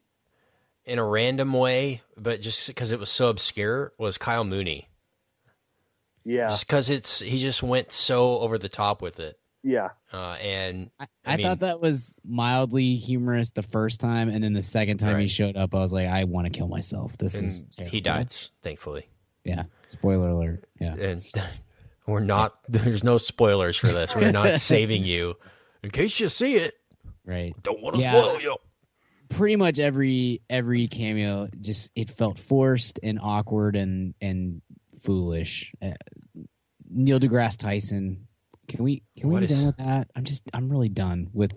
[0.85, 4.87] in a random way, but just because it was so obscure, was Kyle Mooney.
[6.23, 9.89] Yeah, Just because it's he just went so over the top with it, yeah.
[10.11, 14.43] uh, and I, I I, mean- thought that was mildly humorous the first time, and
[14.43, 17.15] then the second time he showed up, I was like, I want to kill myself.
[17.19, 18.31] This is and he died,
[18.63, 19.07] thankfully.
[19.43, 19.65] Yeah.
[19.89, 20.63] Spoiler alert.
[20.79, 20.95] Yeah.
[20.95, 21.23] And
[22.07, 22.55] we're not.
[22.69, 24.15] There's no spoilers for this.
[24.15, 25.35] We're not saving you
[25.83, 26.73] in case you see it.
[27.25, 27.53] Right.
[27.63, 28.11] Don't want to Yeah.
[28.21, 28.55] spoil you.
[29.29, 34.61] Pretty much every every cameo just it felt forced and awkward and and
[35.01, 35.73] foolish.
[35.81, 35.91] Uh,
[36.89, 38.27] Neil deGrasse Tyson.
[38.67, 40.11] Can we can we What be is- done with that?
[40.15, 41.53] I'm just I'm really done with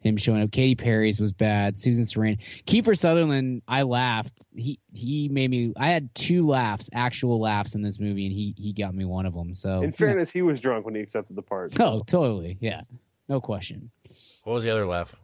[0.00, 0.50] him showing up.
[0.50, 1.76] Katy Perry's was bad.
[1.76, 3.62] Susan Sarandon, Kiefer Sutherland.
[3.68, 4.32] I laughed.
[4.54, 5.72] He he made me.
[5.76, 9.26] I had two laughs, actual laughs in this movie, and he he got me one
[9.26, 9.54] of them.
[9.54, 11.78] So In fairness, he was drunk when he accepted the part.
[11.80, 12.80] oh totally, yeah,
[13.28, 13.90] no question.
[14.44, 15.14] What was the other laugh?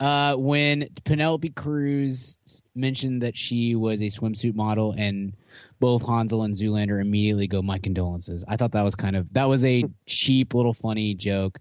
[0.00, 2.36] Uh, when Penelope Cruz
[2.74, 5.34] mentioned that she was a swimsuit model, and
[5.78, 9.48] both Hansel and Zoolander immediately go, "My condolences." I thought that was kind of that
[9.48, 11.58] was a cheap little funny joke.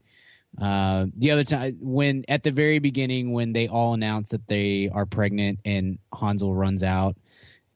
[0.62, 4.90] Uh, the other time when at the very beginning when they all announce that they
[4.94, 7.16] are pregnant and Hansel runs out,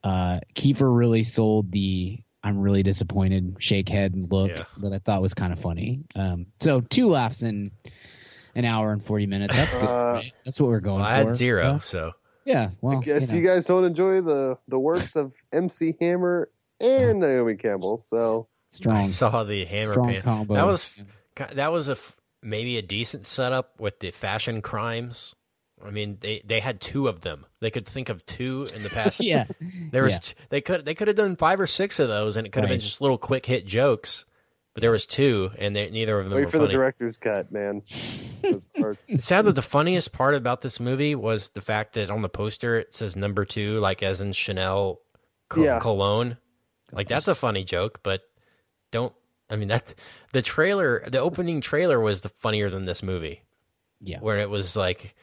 [0.04, 4.64] uh, Kiefer really sold the "I'm really disappointed" shake head look Yeah.
[4.80, 6.02] that I thought was kind of funny.
[6.16, 7.72] Um, so two laughs in
[8.56, 9.56] an hour and forty minutes.
[9.56, 9.84] That's good.
[9.84, 10.22] Uh.
[10.46, 11.14] That's what we're going Well, for.
[11.14, 11.80] I had zero, Yeah.
[11.80, 12.12] so
[12.46, 16.50] Yeah, well, I guess you you, guys don't enjoy the the works of MC Hammer
[16.80, 17.98] and Naomi Campbell.
[17.98, 18.98] So strong.
[18.98, 20.22] I saw the hammer strong pan.
[20.22, 20.54] combo.
[20.54, 21.04] That was
[21.54, 25.36] that was a f- maybe a decent setup with the fashion crimes.
[25.86, 27.46] I mean, they they had two of them.
[27.60, 29.20] They could think of two in the past.
[29.24, 29.46] yeah,
[29.92, 30.20] there was yeah.
[30.20, 32.64] t- they could they could have done five or six of those, and it could
[32.64, 34.26] have been just little quick hit jokes.
[34.74, 37.52] But there was two, and they, neither of them wait were for the director's cut,
[37.52, 37.82] man.
[38.44, 38.98] It was hard.
[39.08, 42.30] It's sad that the funniest part about this movie was the fact that on the
[42.30, 45.02] poster it says number two, like as in Chanel
[45.50, 45.80] co- Yeah.
[45.80, 46.38] cologne.
[46.92, 48.22] Like that's a funny joke, but
[48.92, 49.12] don't.
[49.50, 49.94] I mean that
[50.34, 53.44] the trailer, the opening trailer was the funnier than this movie,
[54.02, 55.16] yeah, where it was like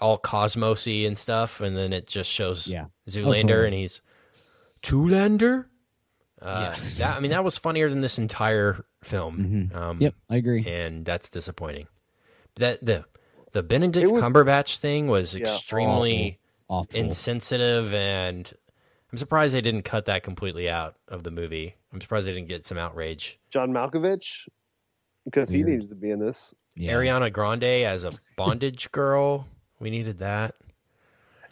[0.00, 2.86] all cosmosy and stuff, and then it just shows Yeah.
[3.08, 3.64] Zoolander totally.
[3.66, 4.00] and he's
[4.82, 5.66] Zoolander.
[6.40, 6.84] Uh, Yeah.
[7.06, 9.70] that I mean that was funnier than this entire film.
[9.74, 10.64] Um, yep, I agree.
[10.66, 11.86] and that's disappointing.
[12.56, 13.04] That the
[13.52, 16.98] the Benedict was- Cumberbatch thing was Yeah, extremely Awful.
[16.98, 18.50] insensitive, and
[19.12, 21.74] I'm surprised they didn't cut that completely out of the movie.
[21.92, 23.38] I'm surprised they didn't get some outrage.
[23.50, 24.48] John Malkovich,
[25.24, 25.68] because he Weird.
[25.80, 26.54] needed to be in this.
[26.76, 26.92] Yeah.
[26.94, 29.46] Ariana Grande as a bondage girl,
[29.80, 30.54] we needed that.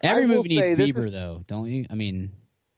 [0.02, 1.86] Every I will movie needs this Bieber, is- though, don't you?
[1.90, 2.30] I mean,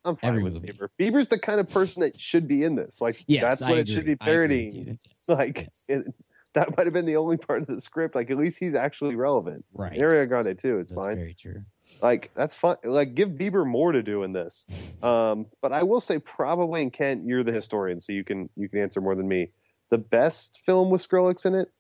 [0.07, 0.69] I'm fine Every with movie.
[0.69, 0.89] Bieber.
[0.99, 3.01] Bieber's the kind of person that should be in this.
[3.03, 3.95] Like yes, that's I what it agree.
[3.95, 4.75] should be I agree with parodying.
[4.89, 4.99] you.
[5.05, 5.85] Yes, Like yes.
[5.89, 6.15] it,
[6.55, 8.15] that might have been the only part of the script.
[8.15, 9.65] Like at least he's actually relevant.
[9.75, 9.93] right.
[9.99, 11.17] Ariana Grande too is That's fine.
[11.17, 11.63] very true.
[12.03, 12.77] Like that's fun.
[12.85, 14.67] Like give Bieber more to do in this.
[15.03, 18.69] Um, but I will say probably in Kent, you're the historian, so you can you
[18.69, 19.51] can answer more than me.
[19.91, 21.71] The best film with Skrillex in it.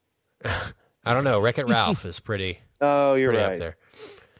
[1.04, 1.38] I don't know.
[1.40, 3.52] Wreck It Ralph is pretty Oh, you're pretty right.
[3.54, 3.76] up there.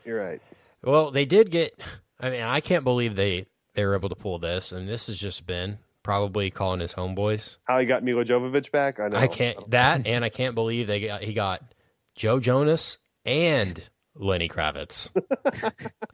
[0.04, 0.40] You're right.
[0.82, 1.78] Well, they did get.
[2.18, 5.18] I mean, I can't believe they they were able to pull this, and this has
[5.18, 7.56] just been probably calling his homeboys.
[7.64, 8.98] How he got Milla Jovovich back?
[9.00, 9.18] I know.
[9.18, 11.62] I can't that, and I can't believe they got he got
[12.14, 15.10] Joe Jonas and Lenny Kravitz.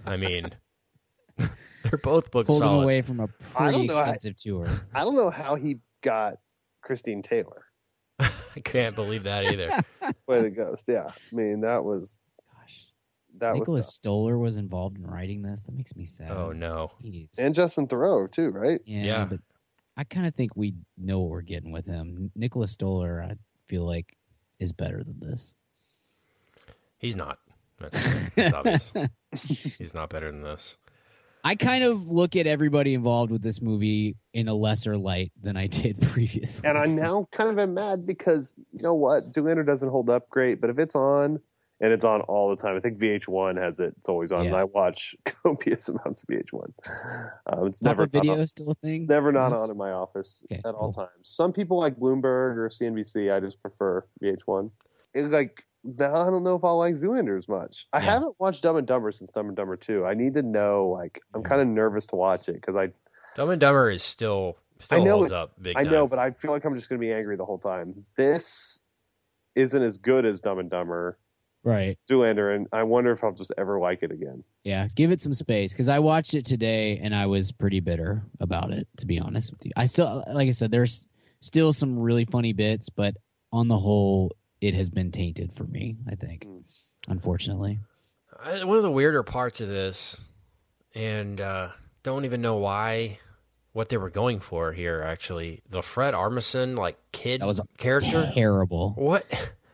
[0.04, 0.50] I mean,
[1.36, 4.68] they're both booked Pulled him away from a pretty don't I- extensive tour.
[4.94, 6.34] I don't know how he got
[6.82, 7.64] Christine Taylor.
[8.18, 8.30] I
[8.64, 9.68] can't believe that either.
[10.26, 10.86] Play the ghost.
[10.88, 11.08] Yeah.
[11.10, 12.18] I mean that was
[12.54, 12.86] Gosh,
[13.38, 15.62] that Nicholas was Stoller was involved in writing this.
[15.62, 16.30] That makes me sad.
[16.30, 17.38] oh no, Jeez.
[17.38, 18.80] and Justin Theroux too, right?
[18.86, 19.24] yeah, Yeah.
[19.26, 19.40] but
[19.98, 22.30] I kind of think we know what we're getting with him.
[22.34, 23.34] Nicholas Stoller, I
[23.66, 24.16] feel like,
[24.58, 25.54] is better than this.
[26.98, 27.38] he's not.
[27.78, 28.92] That's, that's obvious.
[29.78, 30.76] He's not better than this.
[31.44, 35.56] I kind of look at everybody involved with this movie in a lesser light than
[35.56, 36.68] I did previously.
[36.68, 39.22] And I'm now kind of am mad because you know what?
[39.24, 41.38] Zoolander doesn't hold up great, but if it's on
[41.80, 43.94] and it's on all the time, I think VH1 has it.
[43.98, 46.72] It's always on, and I watch copious amounts of VH1.
[47.52, 49.02] Um, it's never video on, is still a thing.
[49.02, 51.10] it's never not on in my office Okay, at all times.
[51.22, 53.32] Some people like Bloomberg or CNBC.
[53.32, 54.70] I just prefer VH1.
[55.14, 55.65] It's like
[55.98, 57.86] now I don't know if I'll like Zoolander as much.
[57.92, 58.04] I Yeah.
[58.14, 60.04] haven't watched Dumb and Dumber since Dumb and Dumber Two.
[60.04, 60.88] I need to know.
[60.88, 62.88] Like, I'm kind of nervous to watch it because I
[63.34, 65.92] Dumb and Dumber is still still I know holds it- up big I time.
[65.92, 68.04] know, but I feel like I'm just going to be angry the whole time.
[68.16, 68.82] This
[69.54, 71.18] isn't as good as Dumb and Dumber,
[71.64, 71.98] Right.
[72.10, 74.44] Zoolander, and I wonder if I'll just ever like it again.
[74.64, 78.22] Yeah, give it some space because I watched it today and I was pretty bitter
[78.40, 78.86] about it.
[78.98, 81.06] To be honest with you, I still, like I said, there's
[81.40, 83.16] still some really funny bits, but
[83.52, 84.30] on the whole,
[84.60, 85.96] it has been tainted for me.
[86.10, 86.62] I think, Mm.
[87.08, 87.80] unfortunately.
[88.42, 90.28] I, one of the weirder parts of this,
[90.94, 91.68] and uh,
[92.02, 93.18] don't even know why,
[93.72, 95.02] what they were going for here.
[95.04, 98.30] Actually, the Fred Armisen like kid That was character.
[98.34, 98.92] Terrible.
[98.96, 99.24] What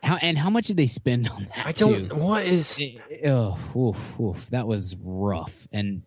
[0.01, 1.65] How and how much did they spend on that?
[1.67, 2.09] I don't.
[2.09, 2.15] Too?
[2.15, 2.81] What is?
[3.25, 6.03] Oh, oof, oof, that was rough and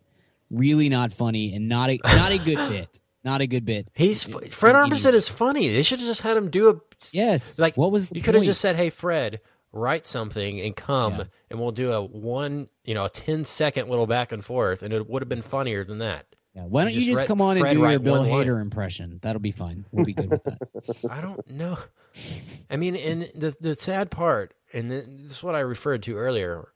[0.51, 2.99] really not funny and not a not a good bit.
[3.23, 3.89] Not a good bit.
[3.93, 5.67] He's It- Fred Armisen is funny.
[5.73, 6.75] They should have just had him do a
[7.13, 7.59] Yes.
[7.59, 7.75] like.
[7.77, 9.39] what was the you could have just said, "Hey, Fred,
[9.71, 11.23] write something and come, Yeah.
[11.49, 14.93] and we'll do a one, you know, a 10 second little back and forth, and
[14.93, 16.25] it would have been funnier than that."
[16.55, 18.47] Yeah, why don't you just just come on and do your Bill one line.
[18.47, 19.19] Hader impression?
[19.21, 19.85] That'll be fine.
[19.91, 20.57] We'll be good with that.
[21.11, 21.77] I don't know.
[22.69, 26.69] I mean, and the the sad part, and this is what I referred to earlier,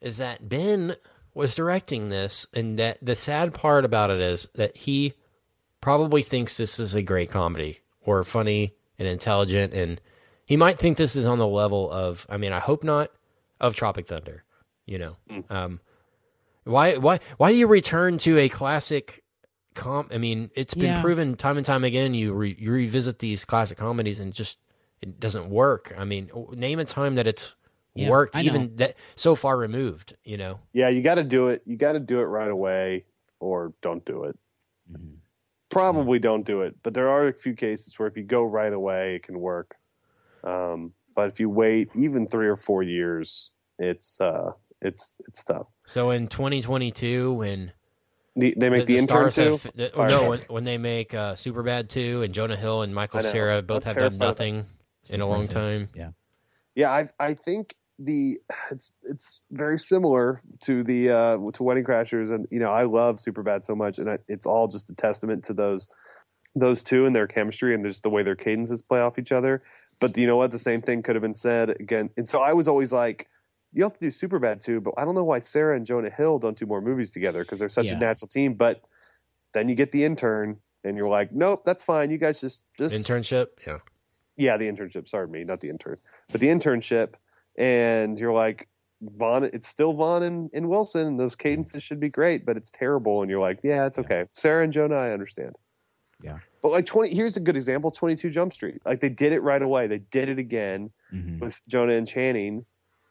[0.00, 0.94] is that Ben
[1.34, 5.14] was directing this, and that the sad part about it is that he
[5.80, 8.72] probably thinks this is a great comedy or funny
[9.02, 10.00] and intelligent, and
[10.46, 12.24] he might think this is on the level of.
[12.28, 13.10] I mean, I hope not
[13.60, 14.44] of Tropic Thunder.
[14.86, 15.16] You know,
[15.50, 15.80] um,
[16.64, 19.22] why why why do you return to a classic?
[19.74, 21.00] Com- I mean, it's been Yeah.
[21.00, 22.12] proven time and time again.
[22.14, 24.58] You re- you revisit these classic comedies and just
[25.00, 25.92] it doesn't work.
[25.96, 27.54] I mean, name a time that it's
[27.94, 30.14] Yeah, worked, even that so far removed.
[30.24, 31.62] You know, Yeah, you got to do it.
[31.64, 33.04] You got to do it right away,
[33.40, 34.38] or don't do it.
[34.90, 35.16] Mhm.
[35.72, 36.76] Probably don't do it.
[36.82, 39.74] But there are a few cases where if you go right away, it can work.
[40.44, 44.52] Um, but if you wait even three or four years, it's uh,
[44.82, 45.68] it's it's tough.
[45.86, 47.72] so in 2022 when
[48.36, 49.68] The, they make the, intern stars too.
[49.68, 53.20] have- the- no, when, when they make uh, Superbad 2 and Jonah Hill and Michael
[53.20, 53.28] I know.
[53.30, 54.66] Cera both I'm have done nothing
[55.10, 55.88] in a long time.
[55.94, 56.10] Yeah,
[56.74, 58.38] yeah, I I think the
[58.70, 63.16] it's it's very similar to the uh to Wedding Crashers, and you know I love
[63.16, 65.88] Superbad so much, and I, it's all just a testament to those
[66.54, 69.62] those two and their chemistry and just the way their cadences play off each other.
[70.00, 70.50] But you know what?
[70.50, 73.28] The same thing could have been said again, and so I was always like.
[73.74, 76.38] You have to do Superbad too, but I don't know why Sarah and Jonah Hill
[76.38, 77.96] don't do more movies together because they're such Yeah.
[77.96, 78.52] a natural team.
[78.52, 78.82] But
[79.54, 82.10] then you get the intern, and you're like, nope, that's fine.
[82.10, 83.78] You guys just just Internship, yeah.
[84.36, 85.08] yeah, the internship.
[85.08, 85.96] Sorry, me, not the intern,
[86.30, 87.14] but the internship.
[87.56, 88.68] And you're like,
[89.02, 91.06] Vaughn, it's still Vaughn and, and Wilson.
[91.06, 93.20] And those cadences should be great, but it's terrible.
[93.20, 94.26] And you're like, yeah, it's okay.
[94.32, 95.56] Sarah and Jonah, I understand.
[96.22, 96.38] Yeah.
[96.62, 98.78] But like 20, here's a good example 22 Jump Street.
[98.86, 99.88] Like they did it right away.
[99.88, 101.40] They did it again Mhm.
[101.40, 102.64] with Jonah and Channing.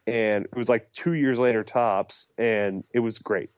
[0.06, 2.28] And it was like two years later, tops.
[2.38, 3.50] And it was great.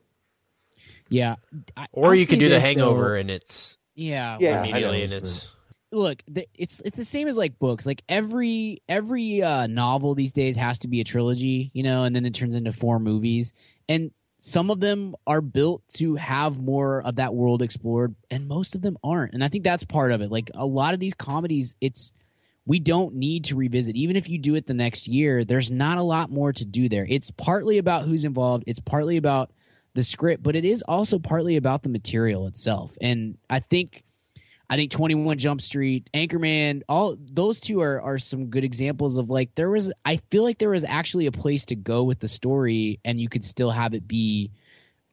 [1.08, 1.36] Yeah.
[1.76, 3.20] I- Or I'll you can say do the hangover though.
[3.20, 4.38] and it's Yeah.
[4.40, 4.90] Yeah, well, I know.
[4.90, 5.54] immediately and Hangover's it's
[5.94, 6.22] look
[6.54, 7.86] it's it's the same as like books.
[7.86, 12.14] Like every every uh novel these days has to be a trilogy you know and
[12.14, 13.52] then it turns into four movies.
[13.88, 18.74] And some of them are built to have more of that world explored and most
[18.74, 19.34] of them aren't.
[19.34, 20.30] And i think that's part of it.
[20.30, 22.12] Like a lot of these comedies it's
[22.66, 23.94] we don't need to revisit.
[23.94, 26.88] Even if you do it the next year there's not a lot more to do
[26.88, 27.06] there.
[27.08, 28.64] It's partly about who's involved.
[28.66, 29.50] It's partly about
[29.94, 32.96] the script but it is also partly about the material itself.
[33.00, 34.03] And i think
[34.74, 39.30] I think 21 Jump Street, Anchorman, all those two are are some good examples of
[39.30, 42.26] like there was I feel like there was actually a place to go with the
[42.26, 44.50] story and you could still have it be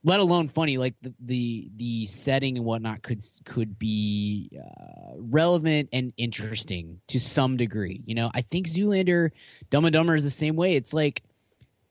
[0.04, 5.90] let alone funny like the the, the setting and whatnot could could be uh, relevant
[5.94, 8.02] and interesting to some degree.
[8.08, 9.30] You know, I think Zoolander
[9.70, 10.74] Dumb and Dumber is the same way.
[10.74, 11.22] It's like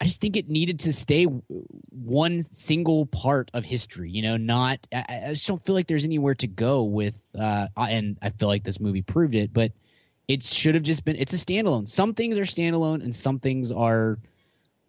[0.01, 4.11] I just think it needed to stay one single part of history.
[4.11, 4.87] You know, not.
[4.95, 7.23] I, I just don't feel like there's anywhere to go with.
[7.39, 9.73] Uh, and I feel like this movie proved it, but
[10.27, 11.17] it should have just been.
[11.17, 11.87] It's a standalone.
[11.87, 14.19] Some things are standalone, and some things are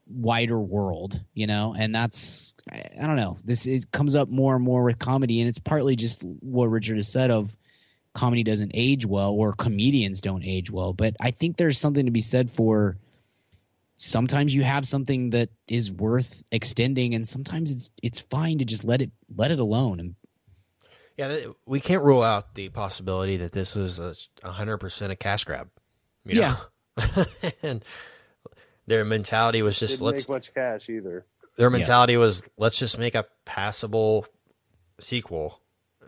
[0.08, 1.22] wider world.
[1.34, 2.54] You know, and that's.
[2.72, 3.38] I, I don't know.
[3.44, 6.96] This it comes up more and more with comedy, and it's partly just what Richard
[6.96, 7.58] has said of
[8.14, 10.94] comedy doesn't age well or comedians don't age well.
[10.94, 12.98] But I think there's something to be said for
[14.02, 18.84] sometimes you have something that is worth extending and sometimes it's it's fine to just
[18.84, 20.16] let it let it alone and
[21.18, 21.38] Yeah,
[21.68, 25.70] we can't rule out the possibility that this was a hundred percent a cash grab.
[26.26, 26.58] You know?
[27.64, 27.86] and
[28.88, 30.28] their mentality was just Didn't let's.
[30.28, 31.24] make much cash either.
[31.58, 34.26] Their mentality was let's just make a passable
[35.00, 35.62] sequel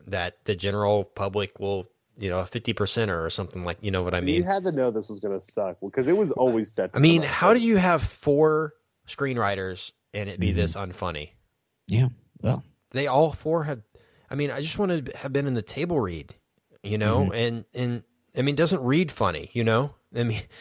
[0.08, 1.86] that the general public will
[2.18, 4.36] you know a fifty percenter or something like you know what I mean.
[4.36, 6.93] you had to know this was going to suck because it was always set.
[6.93, 7.59] To I mean, how good.
[7.59, 8.74] do you have four
[9.07, 10.57] screenwriters and it be Mm-hmm.
[10.57, 11.32] this unfunny?
[11.88, 12.09] Yeah.
[12.41, 13.82] Well, They all four have.
[14.30, 16.36] I mean, I just want to have been in the table read,
[16.84, 17.34] you know, Mm-hmm.
[17.34, 18.03] and and
[18.38, 19.95] I mean, doesn't read funny, you know.
[20.16, 20.41] I mean,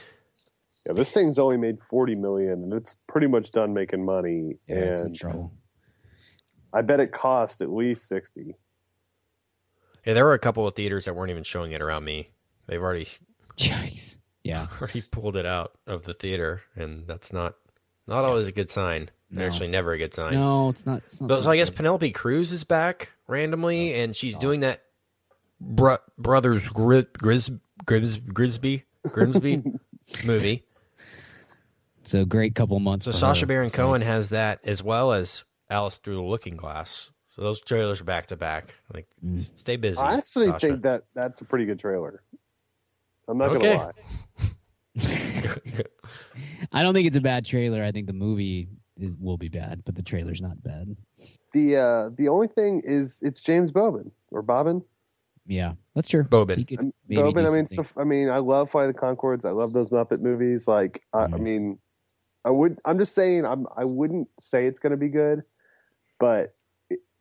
[0.87, 4.59] Yeah, this thing's only made forty million, and it's pretty much done making money.
[4.67, 5.53] yeah, it's in and trouble.
[6.73, 8.57] I bet it cost at least sixty.
[10.05, 12.31] Yeah, there were a couple of theaters that weren't even showing it around me.
[12.67, 13.09] They've already
[13.57, 14.17] Yikes.
[14.43, 14.67] Yeah.
[14.81, 17.55] already pulled it out of the theater, and that's not
[18.07, 19.11] not always a good sign.
[19.31, 19.47] No.
[19.47, 20.35] Actually, never a good sign.
[20.35, 20.99] No, it's not.
[20.99, 21.29] It's not.
[21.29, 24.43] But so I guess something- Penelope Cruz is back randomly, oh, and she's stop.
[24.43, 24.83] doing that
[25.61, 27.51] bro- brothers Gri- Gris-
[27.87, 29.63] Gris- Grisby Grimsby
[30.27, 30.65] movie.
[32.03, 33.07] it's a great couple months.
[33.07, 36.23] So for Sacha her, Baron so- Cohen has that as well as Alice Through the
[36.23, 37.11] Looking Glass.
[37.33, 38.75] So those trailers are back to back.
[38.93, 39.41] Like, Mm.
[39.59, 39.99] stay busy.
[39.99, 40.61] I actually Sacha.
[40.61, 42.23] think that that's a pretty good trailer.
[43.27, 43.75] I'm not Okay.
[43.75, 43.93] gonna lie.
[46.73, 47.83] I don't think it's a bad trailer.
[47.83, 48.69] I think the movie
[48.99, 50.95] is will be bad, but the trailer's not bad.
[51.53, 54.83] The uh, the only thing is it's James Bobbin or Bobbin.
[55.47, 56.25] Yeah, that's true.
[56.25, 56.59] Bobin.
[56.59, 57.45] He could I'm- maybe Bobbin.
[57.45, 59.45] do I mean, it's the, I mean, I love Flight of the Conchords.
[59.47, 60.69] I love those Muppet movies.
[60.69, 61.41] Like, I, I Mhm.
[61.41, 61.79] mean,
[62.45, 62.79] I would.
[62.85, 63.45] I'm just saying.
[63.47, 63.67] I'm.
[63.77, 65.43] I wouldn't say it's going to be good,
[66.19, 66.51] but i-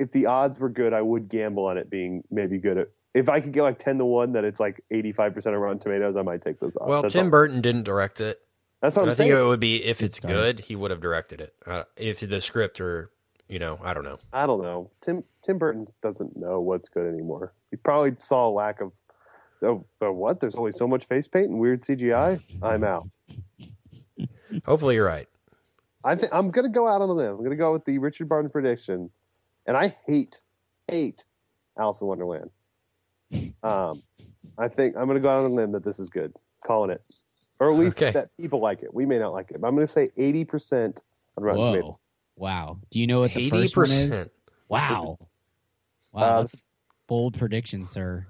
[0.01, 2.77] if the odds were good, I would gamble on it being maybe good.
[2.79, 5.61] At, if I could get like ten to one that it's like 85 percent of
[5.61, 6.89] Rotten Tomatoes, I might take those odds.
[6.89, 7.31] Well, That's Tim all.
[7.31, 8.39] Burton didn't direct it.
[8.81, 9.43] That's what I'm I think saying.
[9.43, 10.33] it would be if it's start.
[10.33, 11.53] good, he would have directed it.
[11.67, 13.11] Uh, if the script or
[13.47, 14.17] you know, I don't know.
[14.33, 14.89] I don't know.
[15.01, 17.53] Tim Tim Burton doesn't know what's good anymore.
[17.69, 18.95] He probably saw a lack of.
[19.61, 20.39] Oh, oh, what?
[20.39, 22.41] There's only so much face paint and weird CGI.
[22.63, 23.07] I'm out.
[24.65, 25.27] Hopefully, you're right.
[26.03, 27.35] I think I'm gonna go out on a limb.
[27.35, 29.11] I'm gonna go with the Richard Barton prediction,
[29.66, 30.41] and I hate
[30.88, 31.24] hate
[31.78, 32.49] Alice in Wonderland.
[33.64, 34.01] Um,
[34.57, 36.34] I think I'm gonna go out on a limb that this is good,
[36.66, 37.01] calling it,
[37.59, 38.12] or at least Okay.
[38.12, 38.91] that people like it.
[38.93, 41.01] We may not like it, but I'm gonna say 80 percent
[41.38, 41.84] on Rotten Tomatoes.
[41.86, 41.99] Whoa!
[42.36, 42.80] Wow.
[42.89, 44.07] Do you know what the Eighty first one is?
[44.09, 44.32] percent.
[44.68, 45.18] Wow.
[46.12, 46.57] Wow, Uh, that's a
[47.07, 48.26] bold prediction, sir.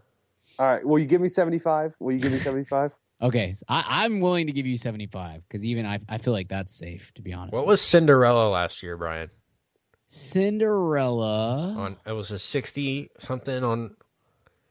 [0.59, 1.95] All right, will you give me 75?
[1.99, 2.95] Will you give me 75?
[3.23, 6.47] Okay, so I, I'm willing to give you 75 because even I, I feel like
[6.47, 7.53] that's safe to be honest.
[7.53, 9.29] What was Cinderella last year, Brian?
[10.13, 11.73] Cinderella?
[11.77, 13.95] On it was a sixty something on.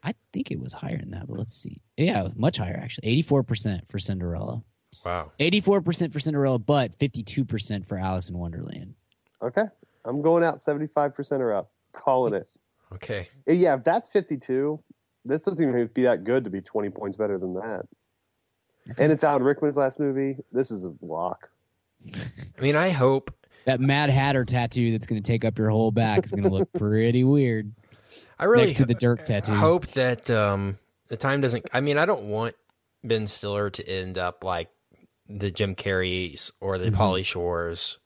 [0.03, 1.81] I think it was higher than that, but let's see.
[1.97, 3.23] Yeah, much higher actually.
[3.23, 4.63] 84% for Cinderella.
[5.05, 5.33] Wow.
[5.41, 8.95] 84% for Cinderella, but 52% for Alice in Wonderland.
[9.41, 9.65] Okay,
[10.05, 12.51] I'm going out 75 percent or up, calling it.
[12.93, 13.29] Okay.
[13.47, 14.79] Yeah, if that's 52,
[15.25, 17.87] this doesn't even be that good to be 20 points better than that.
[18.99, 20.37] And it's Alan Rickman's last movie.
[20.53, 21.49] This is a lock.
[22.15, 23.35] I mean, I hope.
[23.67, 26.51] That Mad Hatter tattoo that's going to take up your whole back is going to
[26.51, 27.73] look pretty weird
[28.39, 29.57] I really next to the Dirk tattoos.
[29.59, 31.69] hope that um, the time doesn't.
[31.73, 32.55] I mean, I don't want
[33.05, 34.71] Ben Stiller to end up like
[35.29, 36.85] the Jim Carreys or Mm-hmm.
[36.85, 37.99] the Pauly Shores.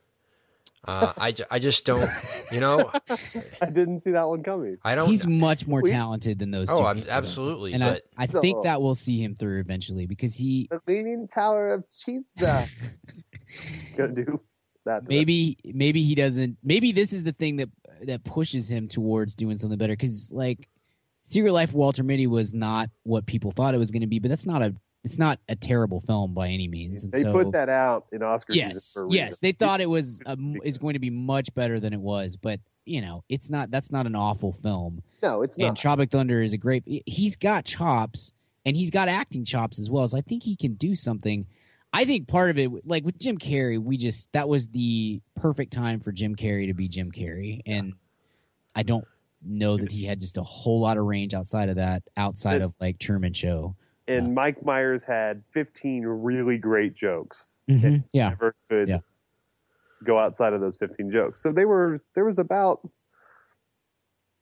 [0.86, 2.10] Uh, I, I just don't.
[2.52, 2.90] You know,
[3.62, 4.76] I didn't see that one coming.
[4.84, 5.08] I don't.
[5.08, 6.74] He's much more We- talented than those two.
[6.76, 7.72] oh, I'm absolutely.
[7.72, 10.82] And but I, I So- think that we'll see him through eventually because he The
[10.86, 12.66] Leaning Tower of Pizza.
[13.86, 14.40] He's gonna do
[14.84, 15.08] that.
[15.08, 17.68] maybe maybe he doesn't maybe this is the thing that
[18.02, 20.68] that pushes him towards doing something better because like
[21.22, 24.18] secret life of walter mitty was not what people thought it was going to be
[24.18, 24.74] but that's not a
[25.04, 28.22] it's not a terrible film by any means and They so, put that out in
[28.22, 31.54] Oscar yes for a yes they thought it was um, is going to be much
[31.54, 35.42] better than it was but you know it's not that's not an awful film No,
[35.42, 35.64] it's not.
[35.66, 35.80] and not.
[35.80, 36.82] Tropic Thunder is a great.
[37.06, 38.32] He's got chops,
[38.66, 40.06] and he's got acting chops as well.
[40.06, 41.46] So I think he can do something.
[41.94, 45.72] I think part of it, like with Jim Carrey, we just that was the perfect
[45.72, 47.92] time for Jim Carrey to be Jim Carrey, and
[48.74, 49.04] I don't
[49.46, 52.74] know that he had just a whole lot of range outside of that, outside of
[52.80, 53.76] like Truman Show.
[54.08, 57.52] and Mike Myers had 15 really great jokes.
[57.70, 58.04] Mhm.
[58.12, 58.98] Yeah, Never could Yeah.
[60.04, 61.40] go outside of those 15 jokes.
[61.40, 62.86] So they were there was about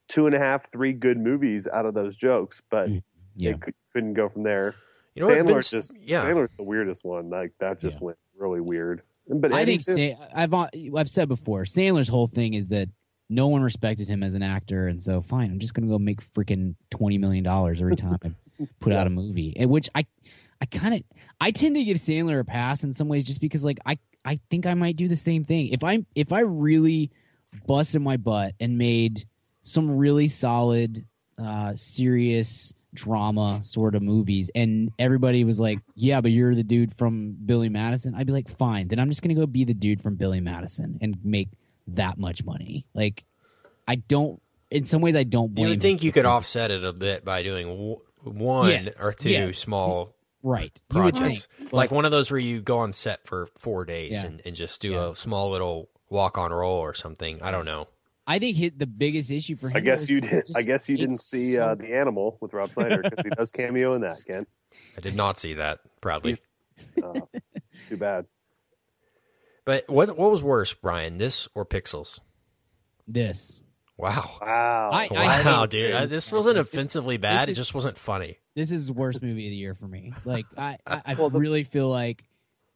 [0.09, 3.03] two and a half, three good movies out of those jokes, but Mm,
[3.36, 3.53] yeah.
[3.53, 4.74] they could, couldn't go from there.
[5.15, 5.29] You know?
[5.29, 6.25] Sandler Ben's- just yeah.
[6.25, 7.31] Sandler's the weirdest one.
[7.31, 9.03] Like that just went really weird.
[9.29, 10.15] But I think too.
[10.19, 12.89] Sa- I've uh, I've said before, Sandler's whole thing is that
[13.31, 16.21] no one respected him as an actor, and so fine, I'm just gonna go make
[16.35, 20.07] freaking twenty million dollars every time I put out a movie, and which I
[20.61, 21.03] I kind of
[21.41, 24.41] I tend to give Sandler a pass in some ways, just because like I I
[24.51, 27.11] think I might do the same thing if I if I really
[27.67, 29.25] busted my butt and made
[29.63, 31.07] some really solid,
[31.39, 36.93] uh, serious drama sort of movies, and everybody was like, "Yeah, but you're the dude
[36.95, 40.01] from Billy Madison." I'd be like, "Fine, then I'm just gonna go be the dude
[40.01, 41.49] from Billy Madison and make
[41.88, 43.24] that much money." Like,
[43.88, 44.40] I don't.
[44.70, 45.66] In some ways, I don't blame.
[45.66, 49.12] You would think you could offset it a bit by doing w- one Yes, or
[49.12, 49.59] two yes.
[49.59, 50.14] small
[50.45, 50.80] Right.
[50.88, 51.72] Projects, think.
[51.72, 54.26] like one of those where you go on set for four days Yeah.
[54.26, 55.11] and, and just do Yeah.
[55.11, 57.40] a small little walk on roll or something.
[57.43, 57.86] I don't know.
[58.27, 59.77] I think hit the biggest issue for him.
[59.77, 60.45] I guess you did.
[60.55, 63.51] I guess you didn't see so- uh, the animal with Rob Schneider because he does
[63.51, 64.18] cameo in that.
[64.27, 64.47] Ken,
[64.97, 66.37] I did not see that proudly.
[67.03, 67.20] Uh,
[67.89, 68.27] too bad.
[69.64, 71.18] But what what was worse, Brian?
[71.18, 72.20] This or Pixels?
[73.07, 73.59] this.
[73.99, 74.39] Wow.
[74.41, 74.91] Wow.
[74.93, 75.09] I-
[75.45, 75.93] wow, dude.
[75.93, 77.49] I- this wasn't This- offensively bad.
[77.49, 78.39] this it just wasn't funny.
[78.55, 80.12] This is the worst movie of the year for me.
[80.25, 82.25] Like I, I, I Well, the- really feel like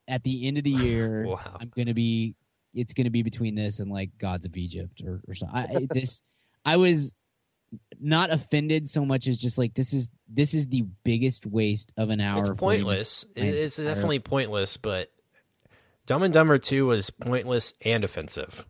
[0.07, 1.57] at the end of the year, Wow.
[1.59, 2.34] I'm gonna be.
[2.76, 5.56] It's gonna be between this and like Gods of Egypt or or something.
[5.56, 6.22] I, this,
[6.64, 7.12] I was
[8.00, 12.10] not offended so much as just like this is this is the biggest waste of
[12.10, 12.40] an hour.
[12.40, 13.24] It's pointless.
[13.34, 15.10] It's definitely pointless, but
[16.06, 18.66] Dumb and Dumber 2 was pointless and offensive.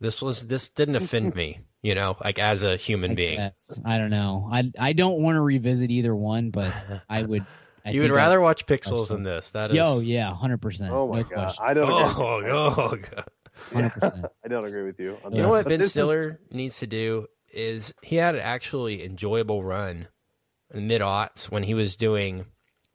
[0.00, 3.36] This was this didn't offend me, you know, like as a human I being.
[3.36, 3.80] guess.
[3.84, 4.48] I don't know.
[4.50, 6.72] I I don't want to revisit either one, but
[7.08, 7.44] I would.
[7.84, 9.50] I you would think I- rather watch Pixels than this.
[9.50, 10.92] That is Yo, yeah, hundred percent.
[10.92, 11.64] Oh my no god, question.
[11.66, 11.90] I don't.
[11.90, 12.50] agree.
[12.50, 13.24] Oh, oh, God.
[13.72, 14.26] Hundred percent.
[14.44, 15.16] I don't agree with you.
[15.30, 19.04] You know what Ben this is- Stiller needs to do is he had an actually
[19.04, 20.08] enjoyable run
[20.72, 22.46] in the mid aughts when he was doing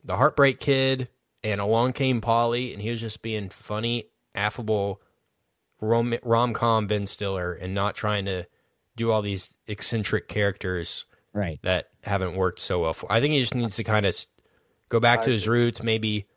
[0.04, 1.10] the Heartbreak Kid
[1.44, 5.02] and Along Came Polly, and he was just being funny, affable
[5.82, 8.46] rom com Ben Stiller and not trying to
[8.96, 11.60] do all these eccentric characters Right.
[11.64, 13.12] that haven't worked so well for.
[13.12, 14.16] I think he just needs to kind of
[14.88, 16.28] go back to his roots, maybe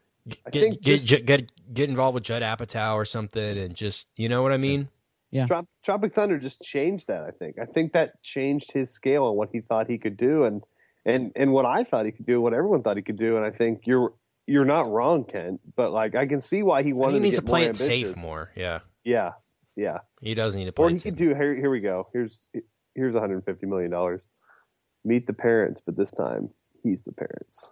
[0.46, 3.74] I get think get, just- get get get involved with Judd Apatow or something, and
[3.74, 4.88] just you know what I mean.
[5.46, 7.24] Trop- Tropic Thunder just changed that.
[7.24, 7.58] I think.
[7.60, 10.62] I think that changed his scale on what he thought he could do, and
[11.04, 13.36] and and what I thought he could do, what everyone thought he could do.
[13.36, 14.14] And I think you're
[14.46, 15.60] you're not wrong, Kent.
[15.76, 17.76] But like, I can see why he wanted he needs to to play more it
[17.76, 18.50] safe more.
[18.56, 19.32] Yeah, Yeah,
[19.76, 19.98] yeah.
[20.22, 21.34] he does need to play Or he it could do.
[21.34, 22.08] Here, here we go.
[22.14, 22.48] Here's
[22.94, 24.26] here's 150 million dollars.
[25.04, 26.48] Meet the parents, but this time
[26.82, 27.70] he's the parents.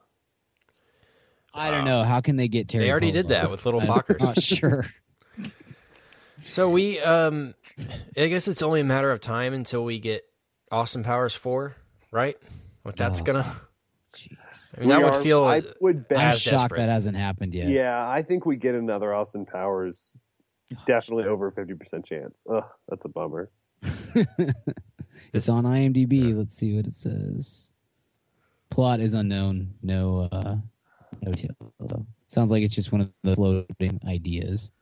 [1.57, 2.05] I don't know.
[2.05, 2.85] How can they get Terry?
[2.85, 4.87] They already did that with Little I'm Not sure.
[6.41, 7.55] So we, um,
[8.17, 10.23] I guess it's only a matter of time until we get
[10.71, 11.77] Austin Powers four,
[12.13, 12.37] right?
[12.83, 13.25] What that's Oh.
[13.25, 13.61] gonna.
[14.15, 14.37] Jeez.
[14.77, 15.45] I mean, that We would feel.
[15.45, 16.19] I would bet.
[16.19, 16.79] I'm shocked desperate.
[16.79, 17.69] that hasn't happened yet.
[17.69, 20.13] Yeah, I think we get another Austin Powers.
[20.87, 22.45] Definitely over 50% chance.
[22.51, 23.51] Ugh, that's a bummer.
[25.33, 26.37] It's on IMDb.
[26.37, 27.73] Let's see what it says.
[28.71, 29.75] Plot is unknown.
[29.83, 30.57] No, uh,
[31.23, 31.57] no detail.
[31.81, 32.07] though.
[32.29, 34.73] Sounds like it's just one of the floating ideas.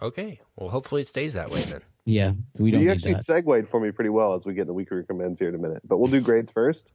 [0.00, 1.80] okay, well, hopefully it stays that way then.
[2.04, 3.24] Yeah, we don't you need actually that.
[3.24, 5.58] segued for me pretty well as we get in the weekly recommends here in a
[5.58, 5.82] minute.
[5.86, 6.90] But we'll do grades first.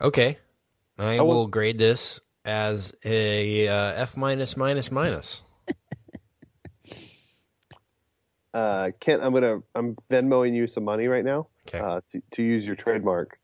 [0.00, 0.38] Okay,
[0.98, 5.42] I I will was- grade this as a uh, F minus minus minus.
[8.52, 12.42] Uh, Kent, I'm gonna I'm Venmoing you some money right now Okay, uh, to, to
[12.42, 13.38] use your trademark.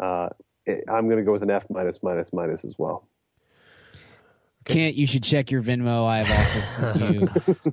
[0.00, 0.30] Uh,
[0.68, 3.08] it- I'm gonna go with an F minus minus minus as well.
[4.64, 6.06] Kent, you should check your Venmo.
[6.06, 7.72] I have also sent you.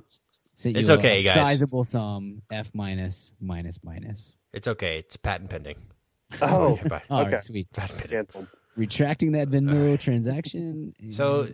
[0.56, 1.34] sent It's okay, a guys.
[1.34, 2.42] Sizable sum.
[2.50, 4.36] F minus minus minus.
[4.52, 4.98] it's okay.
[4.98, 5.76] It's patent pending.
[6.40, 7.02] Oh, Okay, bye.
[7.10, 7.40] All right, Okay.
[7.42, 7.72] sweet.
[7.72, 8.16] Patent pending.
[8.18, 8.46] canceled.
[8.76, 10.94] Retracting that Venmo transaction.
[11.10, 11.48] So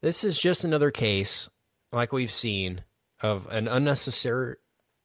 [0.00, 1.48] this is just another case,
[1.92, 2.82] like we've seen,
[3.22, 4.56] of an unnecessary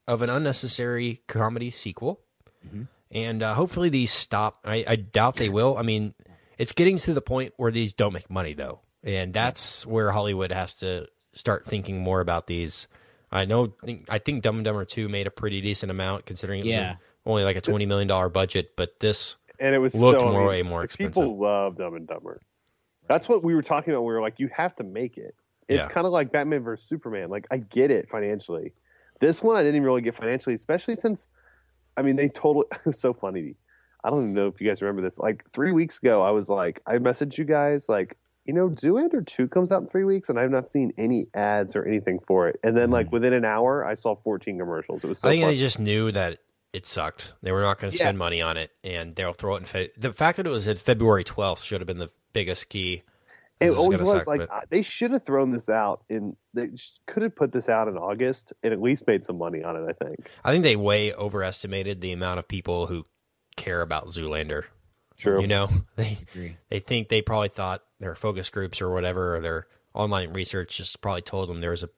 [0.07, 2.22] of an unnecessary comedy sequel,
[2.67, 2.88] Mhm.
[3.12, 4.60] And uh, hopefully these stop.
[4.66, 5.78] I, I doubt they will.
[5.78, 6.14] I mean,
[6.57, 10.51] it's getting to the point where these don't make money though, and that's where Hollywood
[10.51, 12.88] has to start thinking more about these.
[13.32, 13.74] I know.
[14.10, 16.93] I think Dumb and Dumber Two made a pretty decent amount considering it was Yeah.
[16.93, 20.28] a, only like a twenty million dollar budget, but this And it was Looked so,
[20.28, 22.41] I more- mean, way more People love Dumb and Dumber.
[23.07, 24.01] That's what we were talking about.
[24.03, 25.36] We were like, you have to make it.
[25.68, 25.93] It's Yeah.
[25.93, 27.30] kind of like Batman versus Superman.
[27.30, 28.74] Like, I get it financially.
[29.20, 31.28] This one, I didn't even really get financially, especially since,
[32.00, 32.66] I mean, they totally.
[32.72, 33.56] It was so funny.
[34.04, 35.20] I don't even know if you guys remember this.
[35.20, 38.93] Like three weeks ago, I was like, I messaged you guys like, you know, Do
[38.93, 42.20] Zoolander two comes out in three weeks, and I've not seen any ads or anything
[42.20, 42.58] for it.
[42.64, 43.16] And then, like hmm.
[43.16, 45.04] within an hour, I saw fourteen commercials.
[45.04, 45.52] It was so I think fun.
[45.52, 46.39] they just knew that
[46.72, 47.36] it sucked.
[47.43, 48.06] They were not going to Yeah.
[48.06, 49.66] spend money on it, and they'll throw it in.
[49.66, 53.04] Fe- the fact that it was at February twelfth should have been the biggest key.
[53.60, 56.36] It always was suck, like but- they should have thrown this out in.
[56.53, 56.70] They
[57.07, 59.84] could have put this out in August and at least made some money on it.
[59.88, 60.30] I think.
[60.43, 63.03] I think they way overestimated the amount of people who
[63.57, 64.64] care about Zoolander.
[65.18, 65.41] True.
[65.41, 66.18] You know, they
[66.70, 71.01] they think they probably thought their focus groups or whatever, or their online research just
[71.01, 71.89] probably told them there was a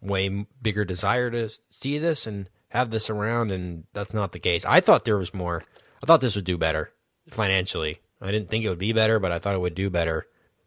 [0.00, 4.64] way bigger desire to see this and have this around, and that's not the case.
[4.64, 5.62] I thought there was more.
[6.02, 6.90] I thought this would do better
[7.28, 8.00] financially.
[8.22, 10.26] I didn't think it would be better, but I thought it would do better,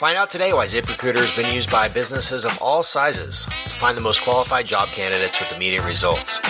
[0.00, 3.94] Find out today why ZipRecruiter has been used by businesses of all sizes to find
[3.94, 6.40] the most qualified job candidates with immediate results.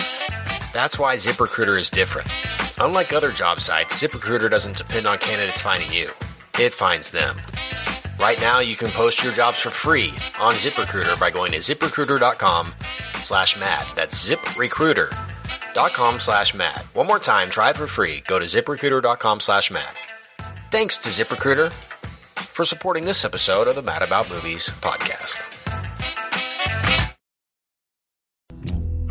[0.71, 2.29] That's why ZipRecruiter is different.
[2.79, 6.11] Unlike other job sites, ZipRecruiter doesn't depend on candidates finding you.
[6.57, 7.41] It finds them.
[8.21, 12.73] Right now, you can post your jobs for free on ZipRecruiter by going to ziprecruiter.com
[13.15, 13.85] slash mad.
[13.97, 16.79] That's ziprecruiter.com slash mad.
[16.93, 18.23] One more time, try it for free.
[18.27, 19.93] Go to ziprecruiter.com slash mad.
[20.71, 21.73] Thanks to ZipRecruiter
[22.41, 25.41] for supporting this episode of the Mad About Movies podcast.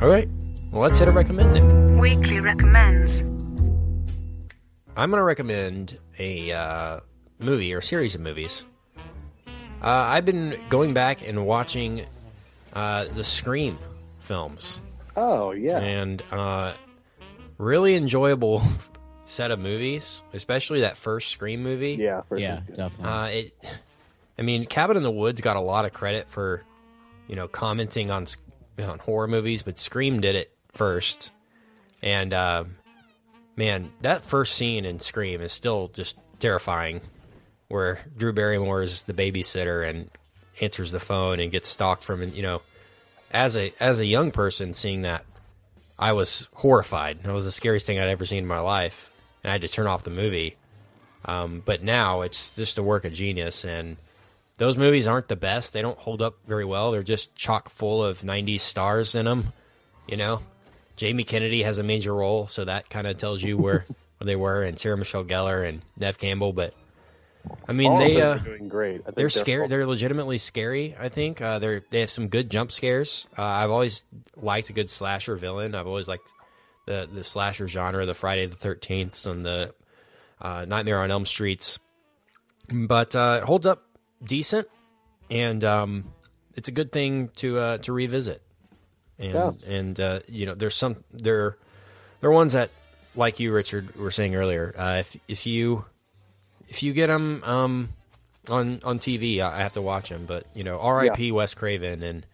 [0.02, 0.28] All right,
[0.72, 1.98] well, let's hit a recommend then.
[1.98, 3.12] Weekly recommends.
[4.96, 7.00] I'm going to recommend a uh,
[7.38, 8.64] movie or series of movies.
[9.82, 12.04] Uh, I've been going back and watching
[12.72, 13.76] uh, the Scream
[14.18, 14.80] films,
[15.16, 15.80] Oh yeah.
[15.80, 16.72] and uh,
[17.58, 18.62] really enjoyable
[19.30, 21.94] set of movies, especially that first Scream movie.
[21.94, 22.22] Yeah.
[22.22, 23.04] First yeah, definitely.
[23.04, 23.54] Uh, it,
[24.38, 26.62] I mean, Cabin in the Woods got a lot of credit for,
[27.28, 28.26] you know, commenting on
[28.78, 31.30] on horror movies, but Scream did it first.
[32.02, 32.76] And um
[33.56, 37.02] man, that first scene in Scream is still just terrifying,
[37.68, 40.10] where Drew Barrymore is the babysitter and
[40.60, 42.62] answers the phone and gets stalked from, you know,
[43.30, 45.24] as a as a young person seeing that,
[45.98, 47.18] I was horrified.
[47.22, 49.12] It was the scariest thing I'd ever seen in my life,
[49.42, 50.56] and I had to turn off the movie.
[51.24, 53.96] Um, but now it's just a work of genius, and
[54.56, 55.72] those movies aren't the best.
[55.72, 56.92] They don't hold up very well.
[56.92, 59.52] They're just chock full of '90s stars in them.
[60.08, 60.40] You know,
[60.96, 63.84] Jamie Kennedy has a major role, so that kind of tells you where,
[64.18, 66.54] where they were, and Sarah Michelle Gellar and Neve Campbell.
[66.54, 66.74] But
[67.68, 69.04] I mean, All they uh, are doing great.
[69.04, 69.68] Think they're scary.
[69.68, 70.96] They're legitimately scary.
[70.98, 73.26] I think uh, they're they have some good jump scares.
[73.36, 74.04] Uh, I've always
[74.36, 75.74] liked a good slasher villain.
[75.74, 76.24] I've always liked
[76.90, 79.72] the the slasher genre, the Friday the Thirteenth and the
[80.40, 81.78] uh, Nightmare on Elm Streets.
[82.68, 83.82] But uh, it holds up
[84.24, 84.66] decent,
[85.30, 86.12] and um,
[86.56, 88.42] it's a good thing to uh, to revisit.
[89.18, 89.50] And Yeah.
[89.68, 91.56] and uh, you know, there's some there
[92.20, 92.70] there are ones that,
[93.14, 94.74] like you, Richard, were saying earlier.
[94.76, 95.84] Uh, if if you
[96.68, 97.88] if you get them um,
[98.48, 100.24] on on TV, I I have to watch them.
[100.26, 101.30] But you know, R.I.P.
[101.32, 102.26] Wes Craven, and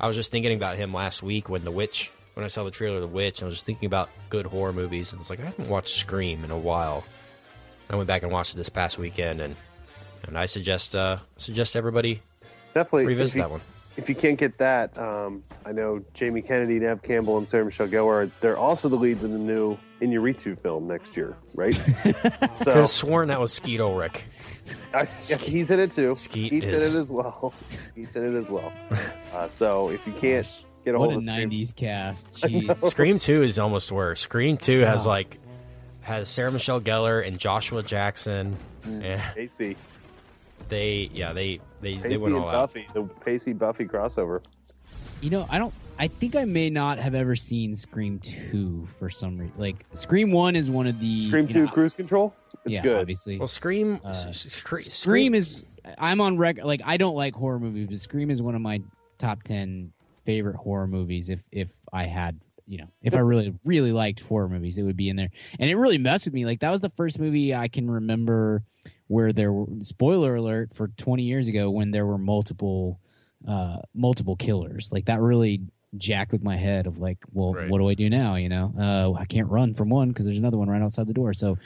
[0.00, 2.70] I was just thinking about him last week when The Witch, when I saw the
[2.70, 5.40] trailer of The Witch, I was just thinking about good horror movies, and it's like
[5.40, 7.02] I haven't watched Scream in a while.
[7.88, 9.56] I went back and watched it this past weekend, and
[10.26, 12.20] and I suggest uh, suggest everybody
[12.74, 13.62] definitely revisit you, that one.
[13.96, 17.88] If you can't get that, um, I know Jamie Kennedy, Neve Campbell, and Sarah Michelle
[17.88, 18.30] Gellar.
[18.40, 21.74] They're also the leads in the new Iñárritu film next year, right?
[22.02, 24.22] Could so have sworn that was Skeet Ulrich.
[24.92, 26.14] I, he's in it too.
[26.16, 27.54] Skeet Skeet's is- in it as well.
[27.86, 28.70] Skeet's in it as well.
[29.32, 30.46] Uh, so if you can't
[30.86, 32.30] get a what hold a of Scream- '90s cast.
[32.42, 32.90] Jeez.
[32.90, 34.20] Scream Two is almost worse.
[34.22, 35.10] Scream Two has Yeah.
[35.10, 35.38] like
[36.00, 38.56] has Sarah Michelle Gellar and Joshua Jackson.
[38.84, 39.76] And Pacey,
[40.68, 42.52] they yeah they they they Pacey went and all out.
[42.72, 44.42] Buffy, the Pacey Buffy crossover.
[45.20, 45.74] You know, I don't.
[45.98, 49.54] I think I may not have ever seen Scream two for some reason.
[49.58, 52.34] Like Scream one is one of the Scream you Two, know, Cruise Control.
[52.64, 52.98] It's yeah, good.
[52.98, 53.38] obviously.
[53.38, 55.64] Well, Scream Uh, s- s- Scre- Scream is.
[55.98, 56.64] I'm on record.
[56.64, 58.82] Like I don't like horror movies, but Scream is one of my
[59.18, 59.92] top ten
[60.26, 61.28] favorite horror movies.
[61.30, 64.96] If if I had, you know, if I really really liked horror movies, it would
[64.96, 65.30] be in there.
[65.58, 66.44] And it really messed with me.
[66.44, 68.62] Like that was the first movie I can remember
[69.06, 73.00] where there were spoiler alert for 20 years ago when there were multiple
[73.46, 74.90] uh multiple killers.
[74.92, 75.62] Like that really
[75.96, 77.70] jacked with my head of like, well, Right.
[77.70, 78.34] what do I do now?
[78.34, 81.14] You know, uh, I can't run from one because there's another one right outside the
[81.14, 81.32] door.
[81.32, 81.56] So,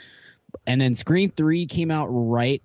[0.67, 2.61] and then Scream Three came out right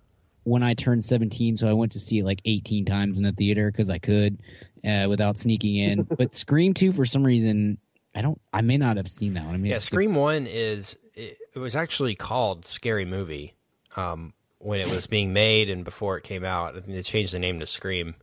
[0.46, 3.32] when I turned 17, so I went to see it like 18 times in the
[3.32, 4.38] theater because I could
[4.86, 6.02] uh, without sneaking in.
[6.18, 7.78] but Scream 2, for some reason,
[8.14, 8.40] I don't.
[8.52, 9.54] I may not have seen that one.
[9.54, 9.78] I mean, yeah.
[9.78, 13.54] Scream One is it, it was actually called Scary Movie
[13.96, 16.70] um, when it was being made and before it came out.
[16.70, 18.14] I think they changed the name to Scream,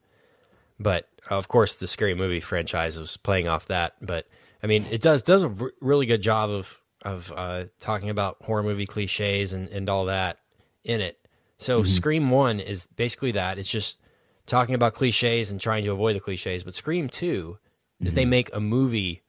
[0.79, 3.93] but of course the Scary Movie franchise was playing off that.
[4.01, 4.27] But
[4.63, 8.37] I mean, it does does a r- really good job of of uh, talking about
[8.41, 10.39] horror movie cliches and, and all that
[10.83, 11.19] in it.
[11.63, 13.57] So Scream One is basically that.
[13.57, 13.97] It's just
[14.45, 16.63] talking about cliches and trying to avoid the cliches.
[16.63, 17.57] But Scream Two
[18.01, 19.21] is they make a movie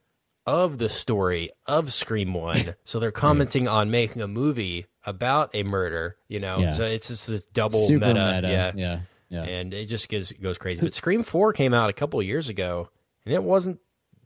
[0.47, 2.75] of the story of Scream One.
[2.85, 6.17] so they're commenting on making a movie about a murder.
[6.29, 6.75] You know, Yeah.
[6.75, 8.07] so it's just this double meta.
[8.09, 8.49] meta.
[8.49, 9.43] Yeah, yeah, yeah.
[9.45, 10.81] and it just goes goes crazy.
[10.83, 12.91] But Scream Four came out a couple of years ago,
[13.25, 13.79] and it wasn't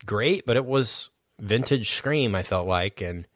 [0.07, 2.35] great, but it was vintage Scream.
[2.35, 3.27] I felt like, and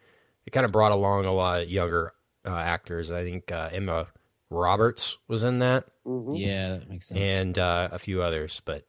[0.46, 2.12] it kind of brought along a lot of younger
[2.46, 3.12] uh, actors.
[3.12, 4.08] I think uh, Emma
[4.52, 6.38] Roberts was in that, Mhm.
[6.38, 7.18] Yeah, that makes sense.
[7.20, 8.86] and uh, a few others, but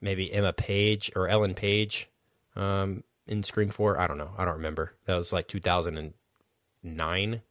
[0.00, 2.08] maybe Emma Page or Ellen Page
[2.56, 3.98] um, in Scream Four.
[4.00, 4.30] I don't know.
[4.36, 4.94] I don't remember.
[5.06, 7.42] That was like 2009,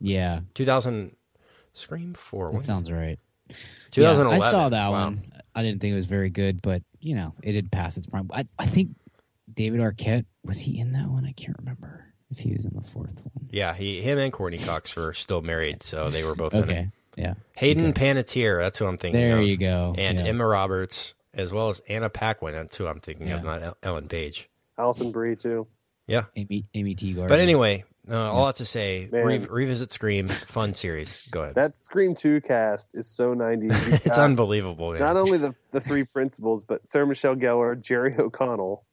[0.00, 1.16] yeah, 2000.
[1.72, 2.52] Scream Four.
[2.52, 3.18] that sounds right.
[3.92, 4.40] 2011.
[4.40, 5.04] Yeah, I saw that Wow.
[5.04, 5.32] one.
[5.54, 8.28] I didn't think it was very good, but you know, it had passed its prime.
[8.32, 8.90] I, I think
[9.52, 11.24] David Arquette was he in that one?
[11.24, 13.48] I can't remember if he was in the fourth one.
[13.50, 16.72] Yeah, he, him, and Courteney Cox were still married, so they were both in it.
[16.72, 19.46] Okay, yeah, Hayden Panettiere, that's who I'm thinking there of.
[19.46, 19.94] you go.
[19.96, 20.26] And yeah.
[20.26, 24.48] Emma Roberts, as well as Anna Paquin, that's who I'm thinking of, not Ellen Page.
[24.78, 25.66] Alison Brie too.
[26.06, 26.24] Yeah.
[26.36, 27.12] Amy Amy T.
[27.12, 27.28] Gardner.
[27.28, 31.28] But anyway, uh, all I have to say, re- revisit Scream, fun series.
[31.30, 31.54] Go ahead.
[31.54, 33.72] That Scream Two cast is so nineties.
[33.88, 34.92] it's unbelievable.
[34.92, 35.00] Man.
[35.00, 38.84] Not only the the three principals, but Sarah Michelle Gellar, Jerry O'Connell,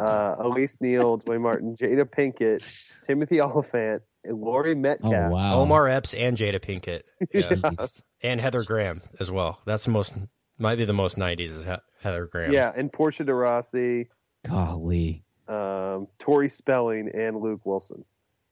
[0.00, 2.62] uh, Elise Neal, Duane Martin, Jada Pinkett,
[3.04, 5.30] Timothy Olyphant, and Laurie oh Metcalf.
[5.32, 7.02] wow, Omar Epps and Jada Pinkett,
[7.34, 7.42] yeah.
[7.50, 8.04] Jeez.
[8.22, 9.60] and Heather Graham as well.
[9.66, 10.16] That's the most,
[10.58, 12.52] might be the most '90s is he- Heather Graham.
[12.52, 14.08] Yeah, and Portia de Rossi,
[14.46, 18.04] golly, um, Tori Spelling, and Luke Wilson.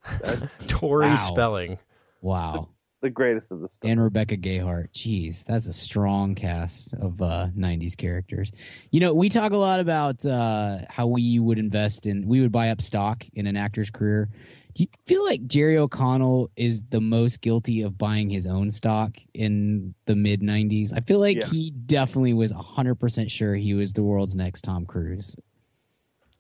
[0.69, 1.17] Tori Wow.
[1.17, 1.79] Spelling.
[2.21, 2.69] wow.
[3.01, 3.93] The greatest of the Spellings.
[3.93, 4.91] and Rebecca Gayhart.
[4.93, 8.53] Jeez, that's a strong cast of uh, '90s characters.
[8.91, 12.53] You know, we talk a lot about uh, how we would invest in, we would
[12.53, 14.29] buy up stock in an actor's career.
[14.75, 19.17] Do you feel like Jerry O'Connell is the most guilty of buying his own stock
[19.35, 20.93] in the mid '90s?
[20.95, 21.47] I feel like Yeah.
[21.49, 25.37] he definitely was 100 percent sure he was the world's next Tom Cruise.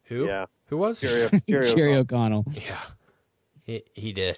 [0.04, 0.26] Who?
[0.26, 1.00] Yeah, Who was?
[1.00, 2.40] Jerry, Jerry, Jerry O'Connell.
[2.40, 2.62] O'Connell.
[2.68, 2.80] Yeah,
[3.64, 4.36] he he did.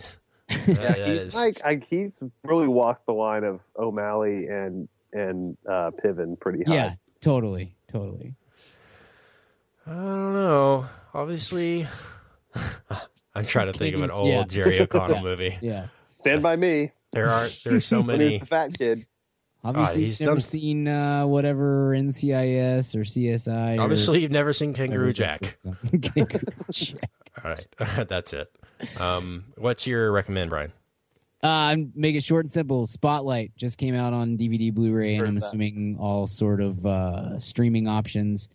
[0.67, 5.57] Yeah, That he's is- like I, he's really walks the line of O'Malley and and
[5.69, 6.75] uh, Piven pretty high.
[6.75, 8.35] Yeah, totally, totally.
[9.87, 10.87] I don't know.
[11.15, 11.87] Obviously,
[13.35, 14.45] I'm trying to think of an old Yeah.
[14.45, 15.23] Jerry O'Connell Yeah.
[15.31, 15.59] movie.
[15.61, 15.87] Yeah.
[16.15, 16.93] Stand by me.
[17.13, 18.39] There are there are so When he was many.
[18.39, 19.07] the fat kid.
[19.65, 23.79] Obviously, he's you've never done- seen uh, whatever NCIS or CSI.
[23.79, 25.57] or Obviously, you've never seen Kangaroo Jack.
[25.63, 26.27] Kangaroo
[26.71, 27.11] Jack.
[27.45, 27.67] All right,
[28.09, 28.51] that's it.
[29.01, 30.73] Um, what's your recommend, Brian?
[31.43, 32.87] Uh, make it short and simple.
[32.87, 35.45] Spotlight just came out on DVD, Blu-ray, and I'm that.
[35.45, 38.49] assuming all sort of uh, streaming options.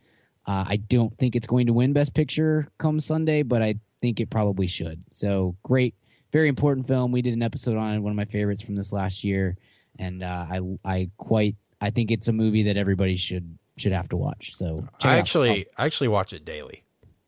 [0.45, 4.21] Uh, I don't think it's going to win Best Picture come Sunday, but I think
[4.21, 5.03] it probably should.
[5.11, 5.95] So great,
[6.31, 7.11] very important film.
[7.11, 9.57] We did an episode on it, one of my favorites from this last year,
[9.99, 14.07] and uh, I I quite I think it's a movie that everybody should should have
[14.09, 14.55] to watch.
[14.55, 15.19] So check it I out.
[15.19, 16.83] actually I actually watch it daily.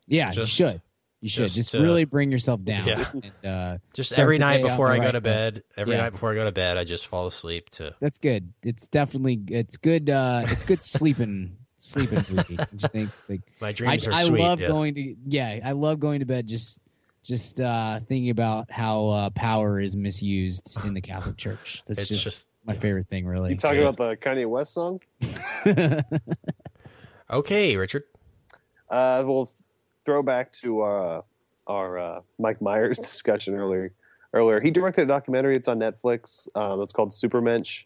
[0.06, 0.80] Yeah, Just- you should.
[1.20, 2.86] You should just, just, uh, really bring yourself down.
[2.88, 3.10] yeah.
[3.12, 5.22] And, uh, Just every night before the I go to foot.
[5.22, 5.62] bed.
[5.76, 6.00] Every Yeah.
[6.02, 7.94] night before I go to bed, I just fall asleep to.
[8.00, 8.52] that's good.
[8.62, 10.08] It's definitely it's good.
[10.08, 12.56] Uh, it's good sleeping sleeping movie.
[12.56, 13.10] Don't you think?
[13.28, 14.40] Like My I, are I sweet.
[14.40, 14.68] love yeah.
[14.68, 15.60] going to yeah.
[15.62, 16.80] I love going to bed just
[17.22, 21.82] just uh, thinking about how uh, power is misused in the Catholic Church.
[21.86, 23.26] That's just, just- my favorite thing.
[23.26, 23.50] Really.
[23.50, 23.88] You talking Yeah.
[23.88, 25.00] about the Kanye West song?
[27.30, 28.04] Okay, Richard.
[28.88, 29.48] Uh, we'll
[30.04, 31.22] throw back to uh,
[31.66, 33.92] our uh, Mike Myers discussion earlier.
[34.32, 35.56] Earlier, he directed a documentary.
[35.56, 36.46] It's on Netflix.
[36.56, 37.84] Um, it's called Supermensch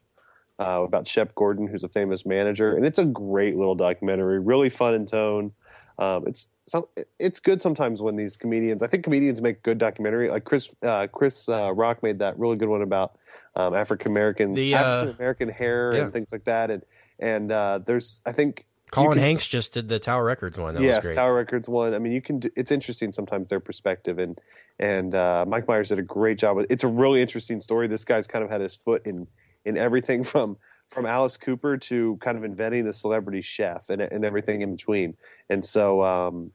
[0.59, 4.39] uh, about Shep Gordon, who's a famous manager, and it's a great little documentary.
[4.41, 5.53] Really fun in tone.
[5.99, 6.85] Um, it's some,
[7.19, 8.83] it's good sometimes when these comedians.
[8.83, 10.29] I think comedians make good documentary.
[10.29, 13.17] Like Chris uh, Chris uh, Rock made that really good one about
[13.57, 16.03] um, African American uh, African American hair yeah.
[16.03, 16.71] and things like that.
[16.71, 16.83] And
[17.19, 20.75] and uh, there's I think Colin can- Hanks just did the Tower Records one.
[20.75, 21.17] That yes, was great.
[21.17, 21.95] Tower Records one.
[21.95, 22.39] I mean, you can.
[22.39, 24.41] Do, it's interesting sometimes their perspective, and
[24.79, 26.57] and uh, Mike Myers did a great job.
[26.57, 27.87] with It's a really interesting story.
[27.87, 29.27] This guy's kind of had his foot in
[29.65, 30.57] in everything from
[30.89, 35.17] from Alice Cooper to kind of inventing the celebrity chef and and everything in between.
[35.51, 36.53] And so, um,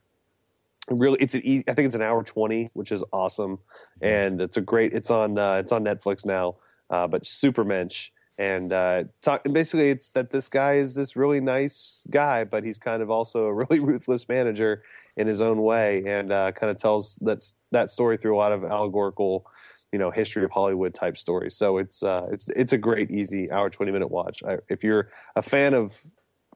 [0.90, 1.66] really, it's an easy.
[1.68, 3.60] I think it's an hour twenty, which is awesome,
[4.02, 4.94] and it's a great.
[4.94, 6.56] It's on uh, it's on Netflix now.
[6.90, 8.12] Uh, but super Supermensch.
[8.40, 12.80] And uh, talk, basically, it's that this guy is this really nice guy, but he's
[12.80, 14.82] kind of also a really ruthless manager
[15.18, 18.54] in his own way, and uh, kind of tells that's that story through a lot
[18.54, 19.46] of allegorical,
[19.92, 21.54] you know, history of Hollywood type stories.
[21.54, 24.42] So it's uh, it's it's a great, easy hour twenty minute watch.
[24.48, 26.02] I, if you're a fan of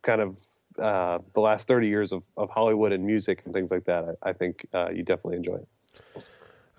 [0.03, 0.38] kind of
[0.80, 4.30] uh, the last thirty years of, of Hollywood and music and things like that, I,
[4.30, 5.68] I think uh, you definitely enjoy it.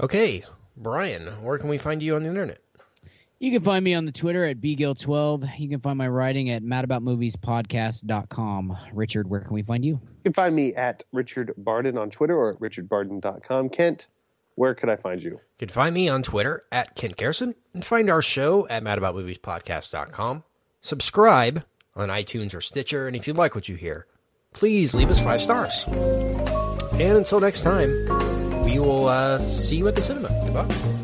[0.01, 0.45] Okay,
[0.79, 2.64] Brian, where can we find you on the internet?
[3.41, 5.59] You can find me on the Twitter at bgill12.
[5.59, 8.77] You can find my writing at madaboutmoviespodcast.com.
[8.93, 9.95] Richard, where can we find you?
[9.95, 13.71] You can find me at Richard Barden on Twitter or at richardbarden.com.
[13.71, 14.07] Kent,
[14.55, 15.33] where could I find you?
[15.33, 20.45] You can find me on Twitter at Kent Garrison and find our show at madaboutmoviespodcast.com.
[20.81, 21.65] Subscribe
[21.97, 24.07] on iTunes or Stitcher, and if you like what you hear,
[24.53, 25.85] please leave us five stars.
[25.87, 27.89] And until next time,
[28.65, 30.29] we will uh, see you at the cinema.
[30.45, 31.04] Goodbye.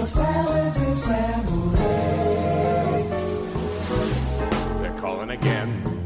[0.00, 3.20] So salads and scrambled eggs.
[4.80, 5.99] They're calling again.